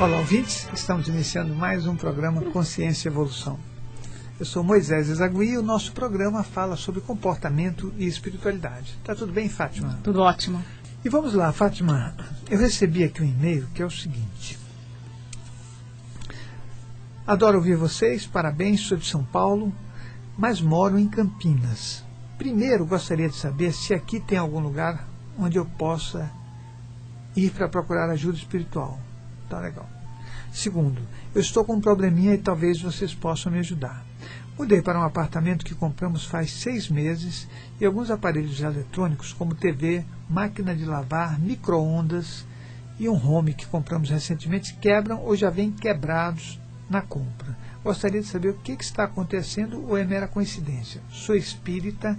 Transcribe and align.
Olá, 0.00 0.18
ouvintes. 0.18 0.68
Estamos 0.72 1.08
iniciando 1.08 1.52
mais 1.52 1.84
um 1.84 1.96
programa 1.96 2.40
Consciência 2.52 3.08
e 3.08 3.10
Evolução. 3.10 3.58
Eu 4.38 4.46
sou 4.46 4.62
Moisés 4.62 5.08
Ezagui 5.08 5.50
e 5.50 5.58
o 5.58 5.62
nosso 5.62 5.90
programa 5.90 6.44
fala 6.44 6.76
sobre 6.76 7.00
comportamento 7.00 7.92
e 7.98 8.06
espiritualidade. 8.06 8.96
Tá 9.02 9.12
tudo 9.12 9.32
bem, 9.32 9.48
Fátima? 9.48 9.98
Tudo 10.04 10.20
ótimo. 10.20 10.64
E 11.04 11.08
vamos 11.08 11.34
lá, 11.34 11.52
Fátima. 11.52 12.14
Eu 12.48 12.60
recebi 12.60 13.02
aqui 13.02 13.22
um 13.22 13.26
e-mail 13.26 13.66
que 13.74 13.82
é 13.82 13.84
o 13.84 13.90
seguinte. 13.90 14.56
Adoro 17.26 17.58
ouvir 17.58 17.74
vocês, 17.74 18.24
parabéns, 18.24 18.82
sou 18.82 18.96
de 18.96 19.04
São 19.04 19.24
Paulo, 19.24 19.74
mas 20.36 20.60
moro 20.60 20.96
em 20.96 21.08
Campinas. 21.08 22.04
Primeiro, 22.38 22.86
gostaria 22.86 23.28
de 23.28 23.34
saber 23.34 23.72
se 23.72 23.92
aqui 23.92 24.20
tem 24.20 24.38
algum 24.38 24.60
lugar 24.60 25.08
onde 25.36 25.58
eu 25.58 25.66
possa 25.66 26.30
ir 27.34 27.50
para 27.50 27.68
procurar 27.68 28.08
ajuda 28.10 28.38
espiritual. 28.38 29.00
Tá 29.48 29.58
legal. 29.60 29.88
Segundo, 30.52 31.00
eu 31.34 31.40
estou 31.40 31.64
com 31.64 31.74
um 31.74 31.80
probleminha 31.80 32.34
e 32.34 32.38
talvez 32.38 32.80
vocês 32.80 33.14
possam 33.14 33.52
me 33.52 33.58
ajudar. 33.58 34.04
Mudei 34.58 34.82
para 34.82 34.98
um 34.98 35.04
apartamento 35.04 35.64
que 35.64 35.74
compramos 35.74 36.24
faz 36.24 36.50
seis 36.50 36.88
meses 36.88 37.46
e 37.80 37.86
alguns 37.86 38.10
aparelhos 38.10 38.60
eletrônicos, 38.60 39.32
como 39.32 39.54
TV, 39.54 40.04
máquina 40.28 40.74
de 40.74 40.84
lavar, 40.84 41.38
micro-ondas 41.38 42.44
e 42.98 43.08
um 43.08 43.14
home 43.14 43.54
que 43.54 43.66
compramos 43.66 44.10
recentemente, 44.10 44.74
quebram 44.74 45.22
ou 45.22 45.36
já 45.36 45.48
vêm 45.48 45.70
quebrados 45.70 46.58
na 46.90 47.00
compra. 47.00 47.56
Gostaria 47.84 48.20
de 48.20 48.26
saber 48.26 48.48
o 48.48 48.58
que, 48.58 48.76
que 48.76 48.82
está 48.82 49.04
acontecendo 49.04 49.86
ou 49.86 49.96
é 49.96 50.04
mera 50.04 50.26
coincidência. 50.26 51.00
Sou 51.08 51.36
espírita 51.36 52.18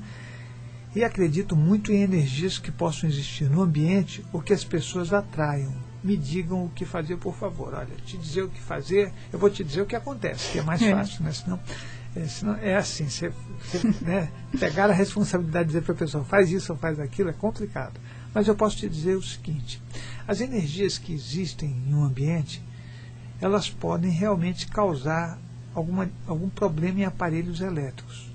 e 0.95 1.03
acredito 1.03 1.55
muito 1.55 1.91
em 1.91 2.03
energias 2.03 2.57
que 2.57 2.71
possam 2.71 3.09
existir 3.09 3.49
no 3.49 3.61
ambiente 3.61 4.23
ou 4.31 4.41
que 4.41 4.53
as 4.53 4.63
pessoas 4.63 5.11
atraiam 5.11 5.88
me 6.03 6.16
digam 6.16 6.66
o 6.66 6.70
que 6.70 6.85
fazer, 6.85 7.17
por 7.17 7.36
favor. 7.36 7.73
Olha, 7.73 7.95
te 8.05 8.17
dizer 8.17 8.44
o 8.44 8.50
que 8.50 8.61
fazer, 8.61 9.11
eu 9.31 9.39
vou 9.39 9.50
te 9.50 9.64
dizer 9.64 9.81
o 9.81 9.86
que 9.86 9.95
acontece, 9.95 10.52
que 10.52 10.59
é 10.59 10.64
mais 10.64 10.81
é. 10.81 10.92
fácil, 10.92 11.23
né? 11.23 11.31
Senão, 11.31 11.59
é, 12.16 12.25
senão 12.25 12.55
é 12.55 12.75
assim, 12.75 13.08
você, 13.09 13.31
você 13.61 13.88
né, 14.02 14.31
pegar 14.59 14.89
a 14.89 14.94
responsabilidade 14.94 15.67
de 15.67 15.73
dizer 15.73 15.83
para 15.83 15.94
a 15.94 15.97
pessoa, 15.97 16.23
faz 16.23 16.52
isso 16.52 16.72
ou 16.72 16.80
faz 16.80 17.00
aquilo, 17.00 17.30
é 17.30 17.33
complicado. 17.33 18.00
Mas 18.33 18.47
eu 18.47 18.55
posso 18.55 18.77
te 18.77 18.88
dizer 18.88 19.16
o 19.16 19.23
seguinte, 19.23 19.81
as 20.27 20.39
energias 20.39 20.97
que 20.97 21.14
existem 21.14 21.70
em 21.88 21.94
um 21.94 22.03
ambiente, 22.03 22.61
elas 23.42 23.70
podem 23.70 24.11
realmente 24.11 24.67
causar 24.67 25.39
alguma, 25.73 26.09
algum 26.27 26.50
problema 26.50 27.00
em 27.00 27.05
aparelhos 27.05 27.61
elétricos. 27.61 28.30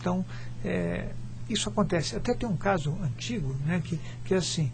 Então, 0.00 0.24
é, 0.64 1.10
isso 1.48 1.68
acontece. 1.68 2.16
Até 2.16 2.34
tem 2.34 2.48
um 2.48 2.56
caso 2.56 2.96
antigo, 3.02 3.54
né, 3.64 3.80
que, 3.84 3.98
que 4.24 4.34
é 4.34 4.38
assim, 4.38 4.70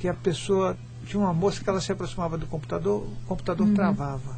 que 0.00 0.08
a 0.08 0.14
pessoa 0.14 0.76
tinha 1.06 1.20
uma 1.20 1.32
moça 1.32 1.62
que 1.62 1.70
ela 1.70 1.80
se 1.80 1.92
aproximava 1.92 2.36
do 2.36 2.46
computador, 2.46 3.02
o 3.02 3.26
computador 3.26 3.66
uhum. 3.66 3.74
travava. 3.74 4.36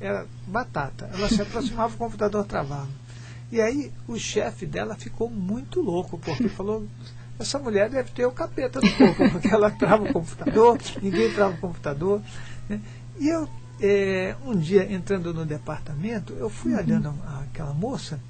Era 0.00 0.26
batata. 0.46 1.10
Ela 1.12 1.28
se 1.28 1.42
aproximava, 1.42 1.94
o 1.94 1.98
computador 1.98 2.44
travava. 2.44 2.88
E 3.50 3.60
aí 3.60 3.92
o 4.06 4.18
chefe 4.18 4.66
dela 4.66 4.94
ficou 4.94 5.30
muito 5.30 5.80
louco, 5.80 6.18
porque 6.18 6.48
falou, 6.48 6.86
essa 7.38 7.58
mulher 7.58 7.88
deve 7.88 8.10
ter 8.10 8.26
o 8.26 8.32
capeta 8.32 8.80
no 8.80 8.90
corpo, 8.96 9.30
porque 9.30 9.48
ela 9.48 9.70
trava 9.70 10.04
o 10.04 10.12
computador, 10.12 10.78
ninguém 11.02 11.32
trava 11.32 11.54
o 11.54 11.58
computador. 11.58 12.22
Né? 12.68 12.80
E 13.18 13.28
eu, 13.28 13.48
é, 13.80 14.34
um 14.44 14.56
dia, 14.56 14.92
entrando 14.92 15.32
no 15.32 15.46
departamento, 15.46 16.32
eu 16.34 16.50
fui 16.50 16.72
uhum. 16.72 16.78
olhando 16.78 17.14
aquela 17.42 17.72
moça 17.72 18.20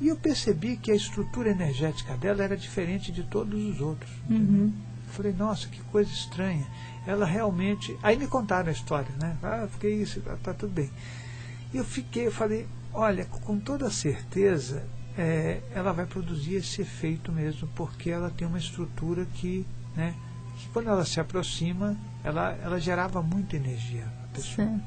e 0.00 0.08
eu 0.08 0.16
percebi 0.16 0.76
que 0.76 0.90
a 0.90 0.94
estrutura 0.96 1.50
energética 1.50 2.16
dela 2.16 2.42
era 2.42 2.56
diferente 2.56 3.12
de 3.12 3.22
todos 3.22 3.62
os 3.64 3.80
outros. 3.80 4.10
Uhum. 4.28 4.72
Falei, 5.12 5.32
nossa, 5.32 5.68
que 5.68 5.80
coisa 5.84 6.10
estranha 6.10 6.66
ela 7.06 7.26
realmente. 7.26 7.96
Aí 8.02 8.16
me 8.16 8.26
contaram 8.26 8.68
a 8.68 8.72
história, 8.72 9.10
né? 9.20 9.36
Ah, 9.42 9.66
fiquei 9.70 9.94
isso, 9.94 10.20
tá, 10.20 10.36
tá 10.42 10.54
tudo 10.54 10.72
bem. 10.72 10.90
E 11.72 11.76
eu 11.76 11.84
fiquei, 11.84 12.26
eu 12.26 12.32
falei, 12.32 12.66
olha, 12.92 13.24
com 13.24 13.58
toda 13.58 13.90
certeza 13.90 14.84
é, 15.16 15.60
ela 15.74 15.92
vai 15.92 16.06
produzir 16.06 16.54
esse 16.54 16.82
efeito 16.82 17.32
mesmo, 17.32 17.68
porque 17.74 18.10
ela 18.10 18.30
tem 18.30 18.46
uma 18.46 18.58
estrutura 18.58 19.26
que, 19.34 19.66
né, 19.96 20.14
que 20.58 20.68
quando 20.68 20.88
ela 20.88 21.04
se 21.04 21.18
aproxima, 21.20 21.96
ela, 22.22 22.56
ela 22.62 22.78
gerava 22.78 23.22
muita 23.22 23.56
energia 23.56 24.06
pessoa. 24.32 24.66
Sim. 24.66 24.80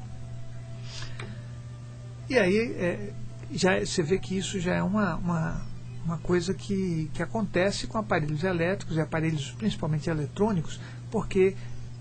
E 2.28 2.38
aí 2.38 2.72
é, 2.72 3.12
já, 3.52 3.78
você 3.78 4.02
vê 4.02 4.18
que 4.18 4.36
isso 4.36 4.58
já 4.58 4.74
é 4.74 4.82
uma, 4.82 5.14
uma, 5.16 5.62
uma 6.06 6.18
coisa 6.18 6.54
que, 6.54 7.10
que 7.12 7.22
acontece 7.22 7.88
com 7.88 7.98
aparelhos 7.98 8.44
elétricos 8.44 8.96
e 8.96 9.00
aparelhos 9.00 9.50
principalmente 9.58 10.08
eletrônicos, 10.08 10.80
porque 11.10 11.56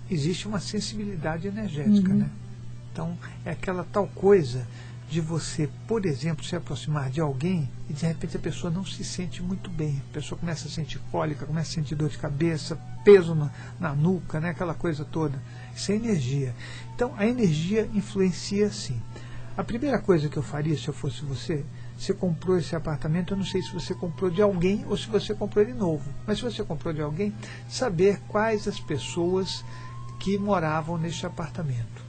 existe 0.10 0.48
uma 0.48 0.60
sensibilidade 0.60 1.48
energética, 1.48 2.12
uhum. 2.12 2.20
né? 2.20 2.30
Então, 2.94 3.18
é 3.44 3.52
aquela 3.52 3.84
tal 3.84 4.08
coisa 4.08 4.66
de 5.10 5.20
você, 5.20 5.70
por 5.88 6.06
exemplo, 6.06 6.46
se 6.46 6.56
aproximar 6.56 7.10
de 7.10 7.20
alguém 7.20 7.70
e 7.90 7.94
de 7.94 8.06
repente 8.06 8.38
a 8.38 8.40
pessoa 8.40 8.72
não 8.72 8.86
se 8.86 9.04
sente 9.04 9.42
muito 9.42 9.70
bem. 9.70 10.02
A 10.12 10.14
pessoa 10.14 10.40
começa 10.40 10.68
a 10.68 10.72
sentir 10.72 11.00
cólica, 11.12 11.46
começa 11.46 11.72
a 11.72 11.74
sentir 11.74 11.96
dor 11.96 12.10
de 12.10 12.18
cabeça, 12.18 12.76
peso 13.04 13.36
na, 13.36 13.52
na 13.80 13.94
nuca, 13.94 14.40
né? 14.40 14.50
aquela 14.50 14.74
coisa 14.74 15.04
toda. 15.04 15.42
Isso 15.76 15.92
é 15.92 15.96
energia. 15.96 16.56
Então, 16.94 17.14
a 17.18 17.26
energia 17.26 17.90
influencia 17.94 18.70
sim. 18.72 19.02
A 19.58 19.64
primeira 19.64 20.00
coisa 20.00 20.30
que 20.30 20.38
eu 20.38 20.44
faria 20.44 20.78
se 20.78 20.88
eu 20.88 20.94
fosse 20.94 21.24
você, 21.24 21.66
você 21.98 22.14
comprou 22.14 22.58
esse 22.58 22.76
apartamento, 22.76 23.34
eu 23.34 23.38
não 23.38 23.46
sei 23.46 23.62
se 23.62 23.72
você 23.72 23.94
comprou 23.94 24.30
de 24.30 24.42
alguém 24.42 24.86
ou 24.88 24.98
se 24.98 25.08
você 25.08 25.34
comprou 25.34 25.64
ele 25.64 25.74
novo, 25.74 26.04
mas 26.28 26.40
se 26.40 26.44
você 26.44 26.64
comprou 26.64 26.94
de 26.94 27.02
alguém, 27.02 27.34
saber 27.70 28.20
quais 28.28 28.68
as 28.68 28.80
pessoas 28.80 29.64
que 30.20 30.38
moravam 30.38 30.98
neste 30.98 31.26
apartamento. 31.26 32.04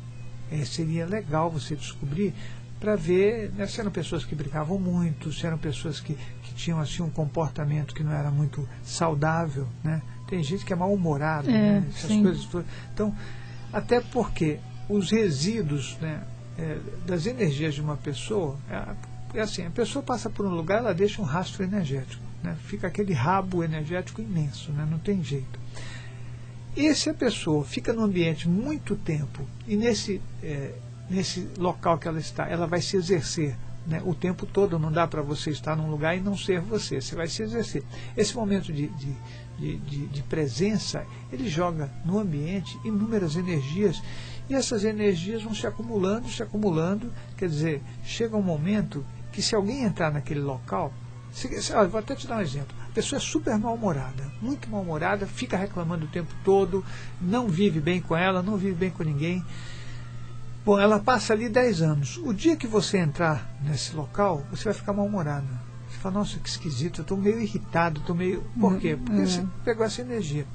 É, 0.50 0.64
seria 0.64 1.06
legal 1.06 1.50
você 1.50 1.74
descobrir 1.74 2.34
para 2.78 2.94
ver 2.94 3.50
né, 3.52 3.66
se 3.66 3.80
eram 3.80 3.90
pessoas 3.90 4.24
que 4.24 4.34
brigavam 4.34 4.78
muito, 4.78 5.32
se 5.32 5.46
eram 5.46 5.58
pessoas 5.58 5.98
que, 5.98 6.14
que 6.14 6.54
tinham 6.54 6.78
assim 6.78 7.02
um 7.02 7.10
comportamento 7.10 7.94
que 7.94 8.04
não 8.04 8.12
era 8.12 8.30
muito 8.30 8.68
saudável, 8.84 9.66
né? 9.82 10.02
Tem 10.26 10.42
gente 10.42 10.64
que 10.64 10.72
é 10.72 10.76
mal-humorada, 10.76 11.48
é, 11.50 11.52
né? 11.52 11.86
essas 11.88 12.08
sim. 12.08 12.22
coisas 12.22 12.44
todas. 12.46 12.66
Então, 12.92 13.14
até 13.72 14.00
porque 14.00 14.58
os 14.88 15.10
resíduos 15.10 15.96
né, 16.00 16.22
é, 16.58 16.78
das 17.06 17.26
energias 17.26 17.74
de 17.74 17.80
uma 17.80 17.96
pessoa, 17.96 18.56
é, 19.38 19.42
assim, 19.42 19.66
a 19.66 19.70
pessoa 19.70 20.02
passa 20.02 20.30
por 20.30 20.46
um 20.46 20.54
lugar, 20.54 20.78
ela 20.78 20.94
deixa 20.94 21.20
um 21.20 21.24
rastro 21.24 21.62
energético, 21.62 22.22
né? 22.42 22.56
Fica 22.64 22.86
aquele 22.86 23.12
rabo 23.12 23.62
energético 23.62 24.20
imenso, 24.20 24.72
né? 24.72 24.86
Não 24.90 24.98
tem 24.98 25.22
jeito. 25.22 25.58
E 26.76 26.94
se 26.94 27.08
a 27.08 27.14
pessoa 27.14 27.64
fica 27.64 27.92
no 27.92 28.02
ambiente 28.02 28.48
muito 28.48 28.96
tempo 28.96 29.46
e 29.66 29.76
nesse, 29.76 30.20
é, 30.42 30.74
nesse 31.08 31.48
local 31.56 31.96
que 31.96 32.06
ela 32.06 32.18
está, 32.18 32.46
ela 32.48 32.66
vai 32.66 32.82
se 32.82 32.96
exercer 32.96 33.56
né, 33.86 34.02
o 34.04 34.14
tempo 34.14 34.44
todo, 34.44 34.78
não 34.78 34.90
dá 34.90 35.06
para 35.06 35.22
você 35.22 35.50
estar 35.50 35.76
num 35.76 35.90
lugar 35.90 36.16
e 36.16 36.20
não 36.20 36.36
ser 36.36 36.60
você, 36.60 37.00
você 37.00 37.14
vai 37.14 37.28
se 37.28 37.42
exercer. 37.42 37.82
Esse 38.16 38.34
momento 38.34 38.72
de, 38.72 38.88
de, 38.88 39.76
de, 39.78 40.06
de 40.08 40.22
presença, 40.24 41.06
ele 41.32 41.48
joga 41.48 41.90
no 42.04 42.18
ambiente 42.18 42.78
inúmeras 42.84 43.36
energias 43.36 44.02
e 44.48 44.54
essas 44.54 44.84
energias 44.84 45.42
vão 45.42 45.54
se 45.54 45.66
acumulando, 45.66 46.28
se 46.28 46.42
acumulando, 46.42 47.12
quer 47.36 47.48
dizer, 47.48 47.82
chega 48.04 48.36
um 48.36 48.42
momento 48.42 49.04
que 49.36 49.42
se 49.42 49.54
alguém 49.54 49.82
entrar 49.82 50.10
naquele 50.10 50.40
local, 50.40 50.90
se, 51.30 51.60
se, 51.60 51.72
olha, 51.74 51.88
vou 51.88 52.00
até 52.00 52.14
te 52.14 52.26
dar 52.26 52.38
um 52.38 52.40
exemplo 52.40 52.74
pessoa 52.96 53.18
é 53.18 53.20
super 53.20 53.58
mal-humorada, 53.58 54.24
muito 54.40 54.70
mal-humorada, 54.70 55.26
fica 55.26 55.54
reclamando 55.54 56.06
o 56.06 56.08
tempo 56.08 56.34
todo, 56.42 56.82
não 57.20 57.46
vive 57.46 57.78
bem 57.78 58.00
com 58.00 58.16
ela, 58.16 58.42
não 58.42 58.56
vive 58.56 58.74
bem 58.74 58.90
com 58.90 59.02
ninguém. 59.02 59.44
Bom, 60.64 60.80
ela 60.80 60.98
passa 60.98 61.34
ali 61.34 61.46
10 61.50 61.82
anos. 61.82 62.16
O 62.24 62.32
dia 62.32 62.56
que 62.56 62.66
você 62.66 62.96
entrar 62.96 63.54
nesse 63.62 63.94
local, 63.94 64.46
você 64.50 64.64
vai 64.64 64.72
ficar 64.72 64.94
mal-humorada. 64.94 65.46
Você 65.90 65.98
fala, 65.98 66.20
nossa, 66.20 66.38
que 66.38 66.48
esquisito, 66.48 67.00
eu 67.00 67.02
estou 67.02 67.18
meio 67.18 67.38
irritado, 67.38 68.00
estou 68.00 68.16
meio. 68.16 68.42
Por 68.58 68.78
quê? 68.78 68.96
Porque 68.96 69.20
uhum. 69.20 69.26
você 69.26 69.46
pegou 69.62 69.84
essa 69.84 70.00
energia. 70.00 70.46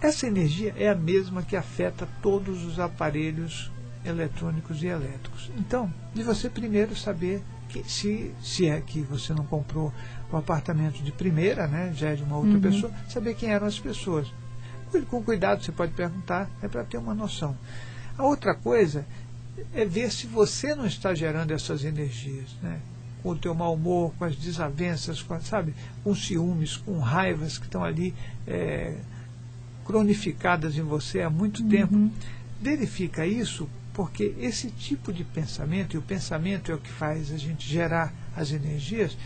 Essa 0.00 0.26
energia 0.26 0.74
é 0.78 0.88
a 0.88 0.94
mesma 0.94 1.42
que 1.42 1.56
afeta 1.56 2.08
todos 2.22 2.64
os 2.64 2.80
aparelhos 2.80 3.70
eletrônicos 4.02 4.82
e 4.82 4.86
elétricos. 4.86 5.50
Então, 5.58 5.92
de 6.14 6.22
você 6.22 6.48
primeiro 6.48 6.96
saber 6.96 7.44
que, 7.70 7.88
se, 7.90 8.32
se 8.42 8.66
é 8.66 8.80
que 8.80 9.00
você 9.00 9.32
não 9.32 9.44
comprou 9.44 9.92
um 10.32 10.36
apartamento 10.36 11.02
de 11.02 11.12
primeira, 11.12 11.66
né, 11.66 11.92
já 11.94 12.10
é 12.10 12.14
de 12.16 12.22
uma 12.22 12.36
outra 12.36 12.54
uhum. 12.54 12.60
pessoa, 12.60 12.92
saber 13.08 13.34
quem 13.34 13.50
eram 13.50 13.66
as 13.66 13.78
pessoas. 13.78 14.32
Com 15.08 15.22
cuidado 15.22 15.62
você 15.62 15.70
pode 15.70 15.92
perguntar, 15.92 16.50
é 16.60 16.68
para 16.68 16.84
ter 16.84 16.98
uma 16.98 17.14
noção. 17.14 17.56
A 18.18 18.24
outra 18.24 18.54
coisa 18.54 19.06
é 19.72 19.84
ver 19.84 20.10
se 20.10 20.26
você 20.26 20.74
não 20.74 20.84
está 20.84 21.14
gerando 21.14 21.52
essas 21.52 21.84
energias, 21.84 22.50
né? 22.62 22.80
com 23.22 23.30
o 23.30 23.36
teu 23.36 23.54
mau 23.54 23.74
humor, 23.74 24.12
com 24.18 24.24
as 24.24 24.34
desavenças, 24.34 25.22
com, 25.22 25.38
sabe, 25.40 25.74
com 26.02 26.14
ciúmes, 26.14 26.76
com 26.76 26.98
raivas 26.98 27.58
que 27.58 27.66
estão 27.66 27.84
ali 27.84 28.14
é, 28.46 28.96
cronificadas 29.84 30.76
em 30.76 30.82
você 30.82 31.20
há 31.20 31.30
muito 31.30 31.62
uhum. 31.62 31.68
tempo. 31.68 32.10
Verifica 32.60 33.26
isso 33.26 33.68
porque 33.92 34.34
esse 34.38 34.70
tipo 34.70 35.12
de 35.12 35.24
pensamento, 35.24 35.94
e 35.94 35.98
o 35.98 36.02
pensamento 36.02 36.70
é 36.70 36.74
o 36.74 36.78
que 36.78 36.90
faz 36.90 37.32
a 37.32 37.36
gente 37.36 37.68
gerar 37.68 38.12
as 38.36 38.52
energias, 38.52 39.16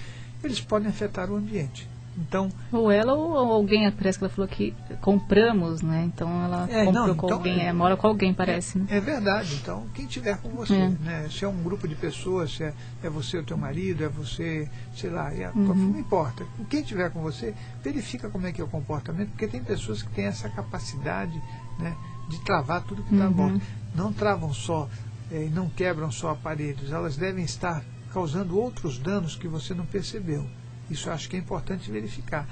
eles 0.42 0.60
podem 0.60 0.88
afetar 0.88 1.30
o 1.30 1.36
ambiente. 1.36 1.88
Então, 2.16 2.48
ou 2.70 2.90
ela 2.90 3.14
ou 3.14 3.52
alguém, 3.52 3.90
parece 3.90 4.18
que 4.18 4.24
ela 4.24 4.32
falou 4.32 4.48
que 4.48 4.72
compramos, 5.00 5.82
né? 5.82 6.04
Então 6.04 6.44
ela 6.44 6.68
é, 6.70 6.84
comprou 6.84 7.08
não, 7.08 7.14
com 7.16 7.26
então, 7.26 7.38
alguém, 7.38 7.66
é, 7.66 7.72
mora 7.72 7.96
com 7.96 8.06
alguém, 8.06 8.32
parece. 8.32 8.78
Né? 8.78 8.86
É, 8.88 9.00
verdade. 9.00 9.56
Então, 9.56 9.84
quem 9.92 10.06
tiver 10.06 10.38
com 10.38 10.48
você, 10.50 10.74
é. 10.74 10.88
né? 10.88 11.28
Se 11.30 11.44
é 11.44 11.48
um 11.48 11.62
grupo 11.62 11.88
de 11.88 11.96
pessoas, 11.96 12.52
se 12.52 12.62
é, 12.62 12.72
é 13.02 13.10
você 13.10 13.38
o 13.38 13.42
teu 13.42 13.56
marido, 13.56 14.04
é 14.04 14.08
você, 14.08 14.68
sei 14.94 15.10
lá, 15.10 15.34
é, 15.34 15.50
uhum. 15.50 15.74
não 15.74 15.98
importa. 15.98 16.46
Quem 16.70 16.82
tiver 16.82 17.10
com 17.10 17.20
você, 17.20 17.52
verifica 17.82 18.30
como 18.30 18.46
é 18.46 18.52
que 18.52 18.60
é 18.60 18.64
o 18.64 18.68
comportamento, 18.68 19.30
porque 19.30 19.48
tem 19.48 19.62
pessoas 19.62 20.02
que 20.02 20.10
têm 20.10 20.26
essa 20.26 20.48
capacidade, 20.48 21.40
né? 21.80 21.96
De 22.28 22.40
travar 22.40 22.82
tudo 22.82 23.02
que 23.02 23.14
está 23.14 23.28
uhum. 23.28 23.60
Não 23.94 24.12
travam 24.12 24.52
só 24.52 24.88
é, 25.30 25.48
não 25.52 25.68
quebram 25.68 26.10
só 26.10 26.30
aparelhos, 26.30 26.92
elas 26.92 27.16
devem 27.16 27.44
estar 27.44 27.84
causando 28.12 28.58
outros 28.58 28.98
danos 28.98 29.34
que 29.34 29.48
você 29.48 29.74
não 29.74 29.84
percebeu. 29.84 30.46
Isso 30.88 31.10
acho 31.10 31.28
que 31.28 31.36
é 31.36 31.38
importante 31.38 31.90
verificar. 31.90 32.46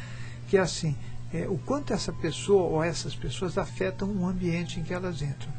Que 0.49 0.57
é 0.57 0.61
assim, 0.61 0.97
é, 1.33 1.47
o 1.49 1.57
quanto 1.59 1.93
essa 1.93 2.13
pessoa 2.13 2.65
ou 2.65 2.83
essas 2.83 3.15
pessoas 3.15 3.57
afetam 3.57 4.11
o 4.11 4.27
ambiente 4.27 4.81
em 4.81 4.83
que 4.83 4.93
elas 4.93 5.23
entram. 5.23 5.53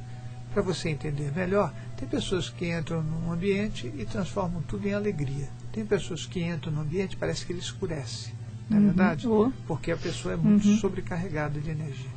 Para 0.54 0.62
você 0.62 0.90
entender 0.90 1.32
melhor, 1.32 1.74
tem 1.98 2.08
pessoas 2.08 2.50
que 2.50 2.70
entram 2.70 3.02
num 3.02 3.32
ambiente 3.32 3.92
e 3.98 4.06
transformam 4.06 4.62
tudo 4.64 4.88
em 4.88 4.94
alegria. 4.94 5.50
Tem 5.72 5.86
pessoas 5.86 6.26
que 6.26 6.44
entram 6.44 6.74
no 6.74 6.82
ambiente 6.82 7.18
parece 7.18 7.46
que 7.46 7.54
ele 7.54 7.60
escurece. 7.60 8.34
Não 8.70 8.78
é 8.78 8.80
uhum. 8.82 8.88
verdade? 8.88 9.28
Porque 9.66 9.92
a 9.92 9.98
pessoa 9.98 10.34
é 10.34 10.38
muito 10.38 10.68
uhum. 10.68 10.78
sobrecarregada 10.78 11.60
de 11.60 11.70
energia. 11.70 12.10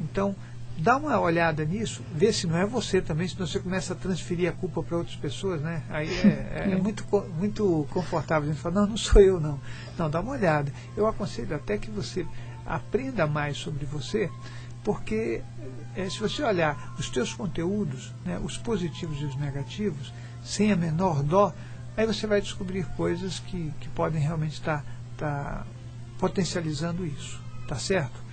Então, 0.00 0.34
dá 0.76 0.96
uma 0.96 1.18
olhada 1.20 1.64
nisso, 1.64 2.02
vê 2.12 2.32
se 2.32 2.46
não 2.46 2.56
é 2.56 2.66
você 2.66 3.00
também, 3.00 3.28
senão 3.28 3.46
você 3.46 3.58
começa 3.58 3.92
a 3.92 3.96
transferir 3.96 4.48
a 4.48 4.52
culpa 4.52 4.82
para 4.82 4.96
outras 4.96 5.16
pessoas, 5.16 5.60
né? 5.60 5.82
Aí 5.88 6.08
é, 6.08 6.66
é, 6.66 6.72
é 6.72 6.76
muito, 6.76 7.04
muito 7.38 7.86
confortável 7.90 8.48
a 8.48 8.52
gente 8.52 8.62
falar, 8.62 8.80
não, 8.80 8.86
não 8.88 8.96
sou 8.96 9.20
eu 9.20 9.40
não. 9.40 9.60
Não, 9.96 10.10
dá 10.10 10.20
uma 10.20 10.32
olhada. 10.32 10.72
Eu 10.96 11.06
aconselho 11.06 11.54
até 11.54 11.78
que 11.78 11.90
você 11.90 12.26
aprenda 12.66 13.26
mais 13.26 13.56
sobre 13.56 13.84
você, 13.84 14.30
porque 14.82 15.42
é, 15.94 16.08
se 16.10 16.18
você 16.18 16.42
olhar 16.42 16.94
os 16.98 17.08
teus 17.08 17.32
conteúdos, 17.32 18.12
né, 18.24 18.40
os 18.42 18.58
positivos 18.58 19.20
e 19.20 19.24
os 19.24 19.36
negativos, 19.36 20.12
sem 20.44 20.72
a 20.72 20.76
menor 20.76 21.22
dó, 21.22 21.54
aí 21.96 22.06
você 22.06 22.26
vai 22.26 22.40
descobrir 22.40 22.84
coisas 22.96 23.38
que, 23.38 23.72
que 23.80 23.88
podem 23.90 24.20
realmente 24.20 24.54
estar 24.54 24.84
tá, 25.16 25.26
tá 25.26 25.66
potencializando 26.18 27.06
isso. 27.06 27.42
Tá 27.66 27.76
certo? 27.76 28.23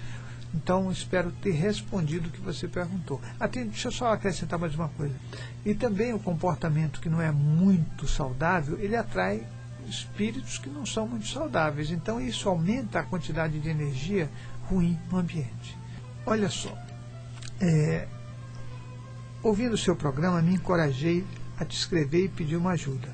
Então, 0.53 0.91
espero 0.91 1.31
ter 1.31 1.51
respondido 1.51 2.27
o 2.27 2.31
que 2.31 2.41
você 2.41 2.67
perguntou. 2.67 3.21
Tem, 3.51 3.65
deixa 3.65 3.87
eu 3.87 3.91
só 3.91 4.11
acrescentar 4.11 4.59
mais 4.59 4.75
uma 4.75 4.89
coisa. 4.89 5.15
E 5.65 5.73
também 5.73 6.13
o 6.13 6.19
comportamento 6.19 6.99
que 6.99 7.09
não 7.09 7.21
é 7.21 7.31
muito 7.31 8.07
saudável, 8.07 8.77
ele 8.79 8.95
atrai 8.95 9.47
espíritos 9.87 10.57
que 10.57 10.69
não 10.69 10.85
são 10.85 11.07
muito 11.07 11.27
saudáveis. 11.27 11.89
Então, 11.89 12.19
isso 12.19 12.49
aumenta 12.49 12.99
a 12.99 13.03
quantidade 13.03 13.59
de 13.59 13.69
energia 13.69 14.29
ruim 14.69 14.99
no 15.09 15.19
ambiente. 15.19 15.77
Olha 16.25 16.49
só, 16.49 16.77
é, 17.59 18.07
ouvindo 19.41 19.73
o 19.73 19.77
seu 19.77 19.95
programa, 19.95 20.41
me 20.41 20.55
encorajei 20.55 21.25
a 21.57 21.63
te 21.63 21.77
escrever 21.77 22.25
e 22.25 22.29
pedir 22.29 22.57
uma 22.57 22.71
ajuda. 22.71 23.09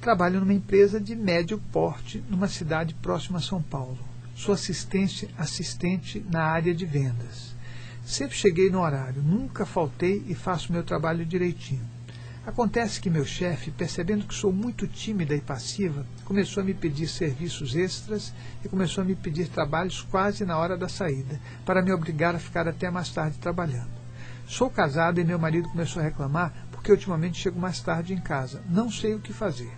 Trabalho 0.00 0.40
numa 0.40 0.54
empresa 0.54 0.98
de 0.98 1.14
médio 1.14 1.60
porte 1.70 2.24
numa 2.30 2.48
cidade 2.48 2.94
próxima 2.94 3.38
a 3.38 3.42
São 3.42 3.62
Paulo 3.62 4.09
sou 4.40 4.54
assistente, 4.54 5.28
assistente 5.36 6.24
na 6.30 6.42
área 6.42 6.74
de 6.74 6.86
vendas. 6.86 7.54
Sempre 8.02 8.38
cheguei 8.38 8.70
no 8.70 8.80
horário, 8.80 9.22
nunca 9.22 9.66
faltei 9.66 10.24
e 10.26 10.34
faço 10.34 10.72
meu 10.72 10.82
trabalho 10.82 11.26
direitinho. 11.26 11.86
Acontece 12.46 13.02
que 13.02 13.10
meu 13.10 13.26
chefe, 13.26 13.70
percebendo 13.70 14.26
que 14.26 14.34
sou 14.34 14.50
muito 14.50 14.86
tímida 14.86 15.34
e 15.34 15.42
passiva, 15.42 16.06
começou 16.24 16.62
a 16.62 16.64
me 16.64 16.72
pedir 16.72 17.06
serviços 17.06 17.76
extras 17.76 18.32
e 18.64 18.68
começou 18.68 19.02
a 19.02 19.04
me 19.04 19.14
pedir 19.14 19.46
trabalhos 19.48 20.00
quase 20.00 20.46
na 20.46 20.56
hora 20.56 20.74
da 20.74 20.88
saída, 20.88 21.38
para 21.66 21.82
me 21.82 21.92
obrigar 21.92 22.34
a 22.34 22.38
ficar 22.38 22.66
até 22.66 22.90
mais 22.90 23.10
tarde 23.10 23.36
trabalhando. 23.36 23.90
Sou 24.46 24.70
casada 24.70 25.20
e 25.20 25.24
meu 25.24 25.38
marido 25.38 25.68
começou 25.68 26.00
a 26.00 26.06
reclamar 26.06 26.66
porque 26.72 26.90
ultimamente 26.90 27.38
chego 27.38 27.60
mais 27.60 27.78
tarde 27.80 28.14
em 28.14 28.20
casa. 28.20 28.62
Não 28.70 28.90
sei 28.90 29.14
o 29.14 29.20
que 29.20 29.34
fazer. 29.34 29.70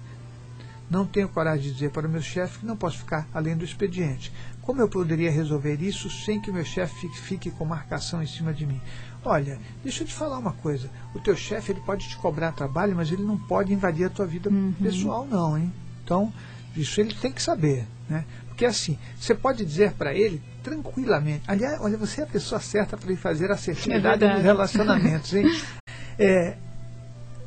Não 0.92 1.06
tenho 1.06 1.26
coragem 1.26 1.62
de 1.62 1.72
dizer 1.72 1.90
para 1.90 2.06
o 2.06 2.10
meu 2.10 2.20
chefe 2.20 2.58
que 2.58 2.66
não 2.66 2.76
posso 2.76 2.98
ficar 2.98 3.26
além 3.32 3.56
do 3.56 3.64
expediente, 3.64 4.30
como 4.62 4.80
eu 4.80 4.88
poderia 4.88 5.30
resolver 5.30 5.80
isso 5.82 6.08
sem 6.08 6.40
que 6.40 6.52
meu 6.52 6.64
chefe 6.64 7.08
fique 7.08 7.50
com 7.50 7.64
marcação 7.64 8.22
em 8.22 8.26
cima 8.26 8.52
de 8.52 8.64
mim? 8.64 8.80
Olha, 9.24 9.58
deixa 9.82 10.02
eu 10.02 10.06
te 10.06 10.14
falar 10.14 10.38
uma 10.38 10.52
coisa. 10.52 10.88
O 11.14 11.20
teu 11.20 11.36
chefe 11.36 11.72
ele 11.72 11.80
pode 11.80 12.08
te 12.08 12.16
cobrar 12.16 12.52
trabalho, 12.52 12.96
mas 12.96 13.10
ele 13.10 13.22
não 13.22 13.36
pode 13.36 13.72
invadir 13.72 14.06
a 14.06 14.10
tua 14.10 14.26
vida 14.26 14.48
uhum. 14.48 14.72
pessoal, 14.80 15.26
não, 15.26 15.58
hein? 15.58 15.72
Então, 16.04 16.32
isso 16.76 17.00
ele 17.00 17.14
tem 17.14 17.32
que 17.32 17.42
saber, 17.42 17.86
né? 18.08 18.24
Porque 18.48 18.64
assim, 18.64 18.98
você 19.18 19.34
pode 19.34 19.64
dizer 19.64 19.92
para 19.92 20.14
ele 20.14 20.42
tranquilamente. 20.62 21.42
Aliás, 21.48 21.80
olha, 21.80 21.96
você 21.96 22.20
é 22.20 22.24
a 22.24 22.26
pessoa 22.26 22.60
certa 22.60 22.96
para 22.96 23.08
ele 23.08 23.16
fazer 23.16 23.50
a 23.50 23.54
assertividade 23.54 24.24
é 24.24 24.34
nos 24.34 24.42
relacionamentos, 24.42 25.34
hein? 25.34 25.46
É, 26.18 26.58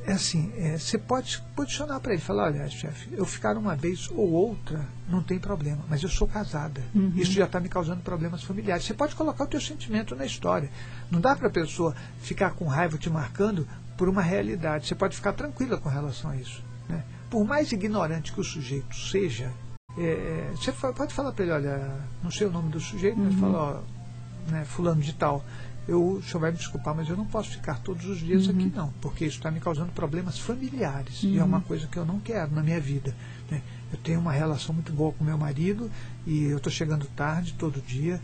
é 0.08 0.14
assim, 0.14 0.54
é, 0.58 0.78
você 0.78 0.98
pode 0.98 1.42
posicionar 1.56 2.00
para 2.00 2.14
ele, 2.14 2.22
falar, 2.22 2.46
olha, 2.46 2.70
chefe, 2.70 3.10
eu 3.14 3.26
ficar 3.26 3.58
uma 3.58 3.76
vez 3.76 4.08
ou 4.12 4.30
outra 4.30 4.86
não 5.10 5.24
tem 5.24 5.40
problema, 5.40 5.84
mas 5.90 6.04
eu 6.04 6.10
sou 6.10 6.28
casada, 6.28 6.82
uhum. 6.94 7.12
isso 7.16 7.32
já 7.32 7.46
está 7.46 7.60
me 7.60 7.68
causando 7.68 8.02
problemas 8.02 8.44
familiares. 8.44 8.86
Você 8.86 8.94
pode 8.94 9.16
colocar 9.16 9.46
o 9.46 9.48
teu 9.48 9.60
sentimento 9.60 10.16
na 10.16 10.26
história. 10.26 10.70
Não 11.10 11.20
dá 11.20 11.36
para 11.36 11.48
a 11.48 11.52
pessoa 11.52 11.96
ficar 12.22 12.52
com 12.52 12.66
raiva 12.66 12.98
te 12.98 13.10
marcando 13.10 13.68
por 13.98 14.08
uma 14.08 14.22
realidade. 14.22 14.88
Você 14.88 14.96
pode 14.96 15.16
ficar 15.16 15.34
tranquila 15.34 15.78
com 15.78 15.90
relação 15.90 16.30
a 16.32 16.36
isso. 16.36 16.64
Né? 16.88 17.04
Por 17.30 17.44
mais 17.44 17.72
ignorante 17.72 18.32
que 18.32 18.40
o 18.40 18.44
sujeito 18.44 18.96
seja, 18.96 19.52
é, 19.98 20.04
é 20.04 20.52
você 20.56 20.72
pode 20.72 21.14
falar 21.16 21.32
para 21.32 21.44
ele, 21.44 21.54
olha, 21.54 22.00
não 22.22 22.30
sei 22.30 22.46
o 22.46 22.52
nome 22.52 22.70
do 22.70 22.80
sujeito, 22.80 23.18
uhum. 23.18 23.26
mas 23.26 23.40
fala, 23.40 23.58
ó, 23.58 24.52
né, 24.52 24.66
fulano 24.66 25.02
de 25.02 25.14
tal 25.14 25.44
eu, 25.88 26.04
o 26.04 26.24
senhor 26.24 26.40
vai 26.40 26.52
me 26.52 26.58
desculpar, 26.58 26.96
mas 26.96 27.08
eu 27.08 27.16
não 27.16 27.26
posso 27.26 27.52
ficar 27.52 27.80
todos 27.80 28.06
os 28.06 28.20
dias 28.20 28.48
uhum. 28.48 28.54
aqui, 28.54 28.74
não, 28.76 28.94
porque 29.02 29.26
isso 29.26 29.38
está 29.38 29.52
me 29.52 29.60
causando 29.60 29.92
problemas 29.92 30.40
familiares. 30.40 31.24
Uhum. 31.24 31.30
E 31.30 31.40
é 31.40 31.44
uma 31.44 31.58
uhum. 31.58 31.64
coisa 31.64 31.88
que 31.88 31.98
eu 31.98 32.06
não 32.06 32.20
quero 32.20 32.52
na 32.52 32.64
minha 32.64 32.80
vida. 32.80 33.16
Né? 33.50 33.62
Eu 33.92 34.00
tenho 34.00 34.20
uma 34.20 34.32
relação 34.32 34.74
muito 34.74 34.92
boa 34.92 35.12
com 35.14 35.24
meu 35.24 35.38
marido 35.38 35.90
e 36.26 36.46
eu 36.46 36.58
estou 36.58 36.72
chegando 36.72 37.06
tarde 37.16 37.54
todo 37.54 37.80
dia. 37.82 38.20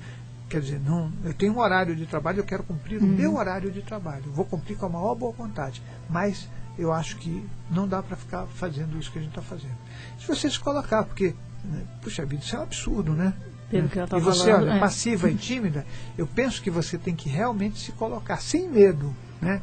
Quer 0.49 0.59
dizer, 0.59 0.81
não, 0.81 1.11
eu 1.23 1.33
tenho 1.33 1.53
um 1.53 1.59
horário 1.59 1.95
de 1.95 2.05
trabalho, 2.05 2.39
eu 2.39 2.43
quero 2.43 2.63
cumprir 2.63 3.01
uhum. 3.01 3.07
o 3.07 3.11
meu 3.11 3.35
horário 3.35 3.71
de 3.71 3.81
trabalho. 3.81 4.23
vou 4.31 4.43
cumprir 4.43 4.75
com 4.75 4.87
a 4.87 4.89
maior 4.89 5.15
boa 5.15 5.31
vontade. 5.31 5.81
Mas 6.09 6.49
eu 6.77 6.91
acho 6.91 7.17
que 7.17 7.45
não 7.69 7.87
dá 7.87 8.01
para 8.01 8.17
ficar 8.17 8.47
fazendo 8.47 8.97
isso 8.97 9.11
que 9.11 9.19
a 9.19 9.21
gente 9.21 9.31
está 9.31 9.41
fazendo. 9.41 9.77
Se 10.19 10.27
você 10.27 10.49
se 10.49 10.59
colocar, 10.59 11.03
porque, 11.03 11.35
né, 11.63 11.85
puxa 12.01 12.25
vida, 12.25 12.43
isso 12.43 12.55
é 12.55 12.59
um 12.59 12.63
absurdo, 12.63 13.13
né? 13.13 13.33
Pelo 13.71 13.89
que 13.89 13.97
ela 13.97 14.07
tá 14.07 14.17
e 14.17 14.21
você, 14.21 14.51
olha, 14.51 14.73
é. 14.73 14.79
passiva 14.79 15.29
e 15.29 15.35
tímida, 15.35 15.85
eu 16.17 16.27
penso 16.27 16.61
que 16.61 16.69
você 16.69 16.97
tem 16.97 17.15
que 17.15 17.29
realmente 17.29 17.79
se 17.79 17.91
colocar 17.93 18.37
sem 18.37 18.69
medo, 18.69 19.15
né? 19.41 19.61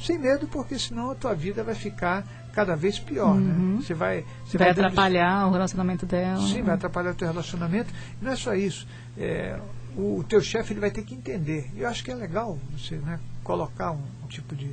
Sem 0.00 0.18
medo, 0.18 0.46
porque 0.48 0.78
senão 0.78 1.12
a 1.12 1.14
tua 1.14 1.34
vida 1.34 1.62
vai 1.62 1.74
ficar 1.74 2.26
cada 2.52 2.76
vez 2.76 2.98
pior, 2.98 3.34
né? 3.34 3.52
uhum. 3.52 3.76
né? 3.76 3.82
Você 3.82 3.94
vai, 3.94 4.24
você 4.44 4.58
vai, 4.58 4.72
vai 4.72 4.84
atrapalhar 4.84 5.40
dando... 5.40 5.48
o 5.48 5.52
relacionamento 5.52 6.06
dela. 6.06 6.46
Sim, 6.46 6.62
vai 6.62 6.74
atrapalhar 6.74 7.10
o 7.10 7.14
teu 7.14 7.28
relacionamento. 7.28 7.92
E 8.20 8.24
não 8.24 8.32
é 8.32 8.36
só 8.36 8.54
isso. 8.54 8.86
É, 9.16 9.58
o, 9.96 10.18
o 10.18 10.24
teu 10.24 10.40
chefe 10.40 10.72
ele 10.72 10.80
vai 10.80 10.90
ter 10.90 11.02
que 11.02 11.14
entender. 11.14 11.70
Eu 11.76 11.88
acho 11.88 12.04
que 12.04 12.10
é 12.10 12.14
legal 12.14 12.58
você 12.76 12.96
né, 12.96 13.18
colocar 13.42 13.92
um, 13.92 14.02
um 14.24 14.28
tipo 14.28 14.54
de, 14.54 14.70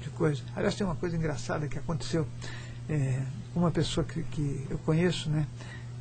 de 0.00 0.10
coisa. 0.10 0.42
Aliás, 0.54 0.74
tem 0.74 0.86
uma 0.86 0.96
coisa 0.96 1.16
engraçada 1.16 1.66
que 1.68 1.78
aconteceu 1.78 2.26
é, 2.88 3.20
com 3.52 3.60
uma 3.60 3.70
pessoa 3.70 4.04
que, 4.04 4.22
que 4.24 4.66
eu 4.70 4.78
conheço, 4.78 5.28
né? 5.30 5.46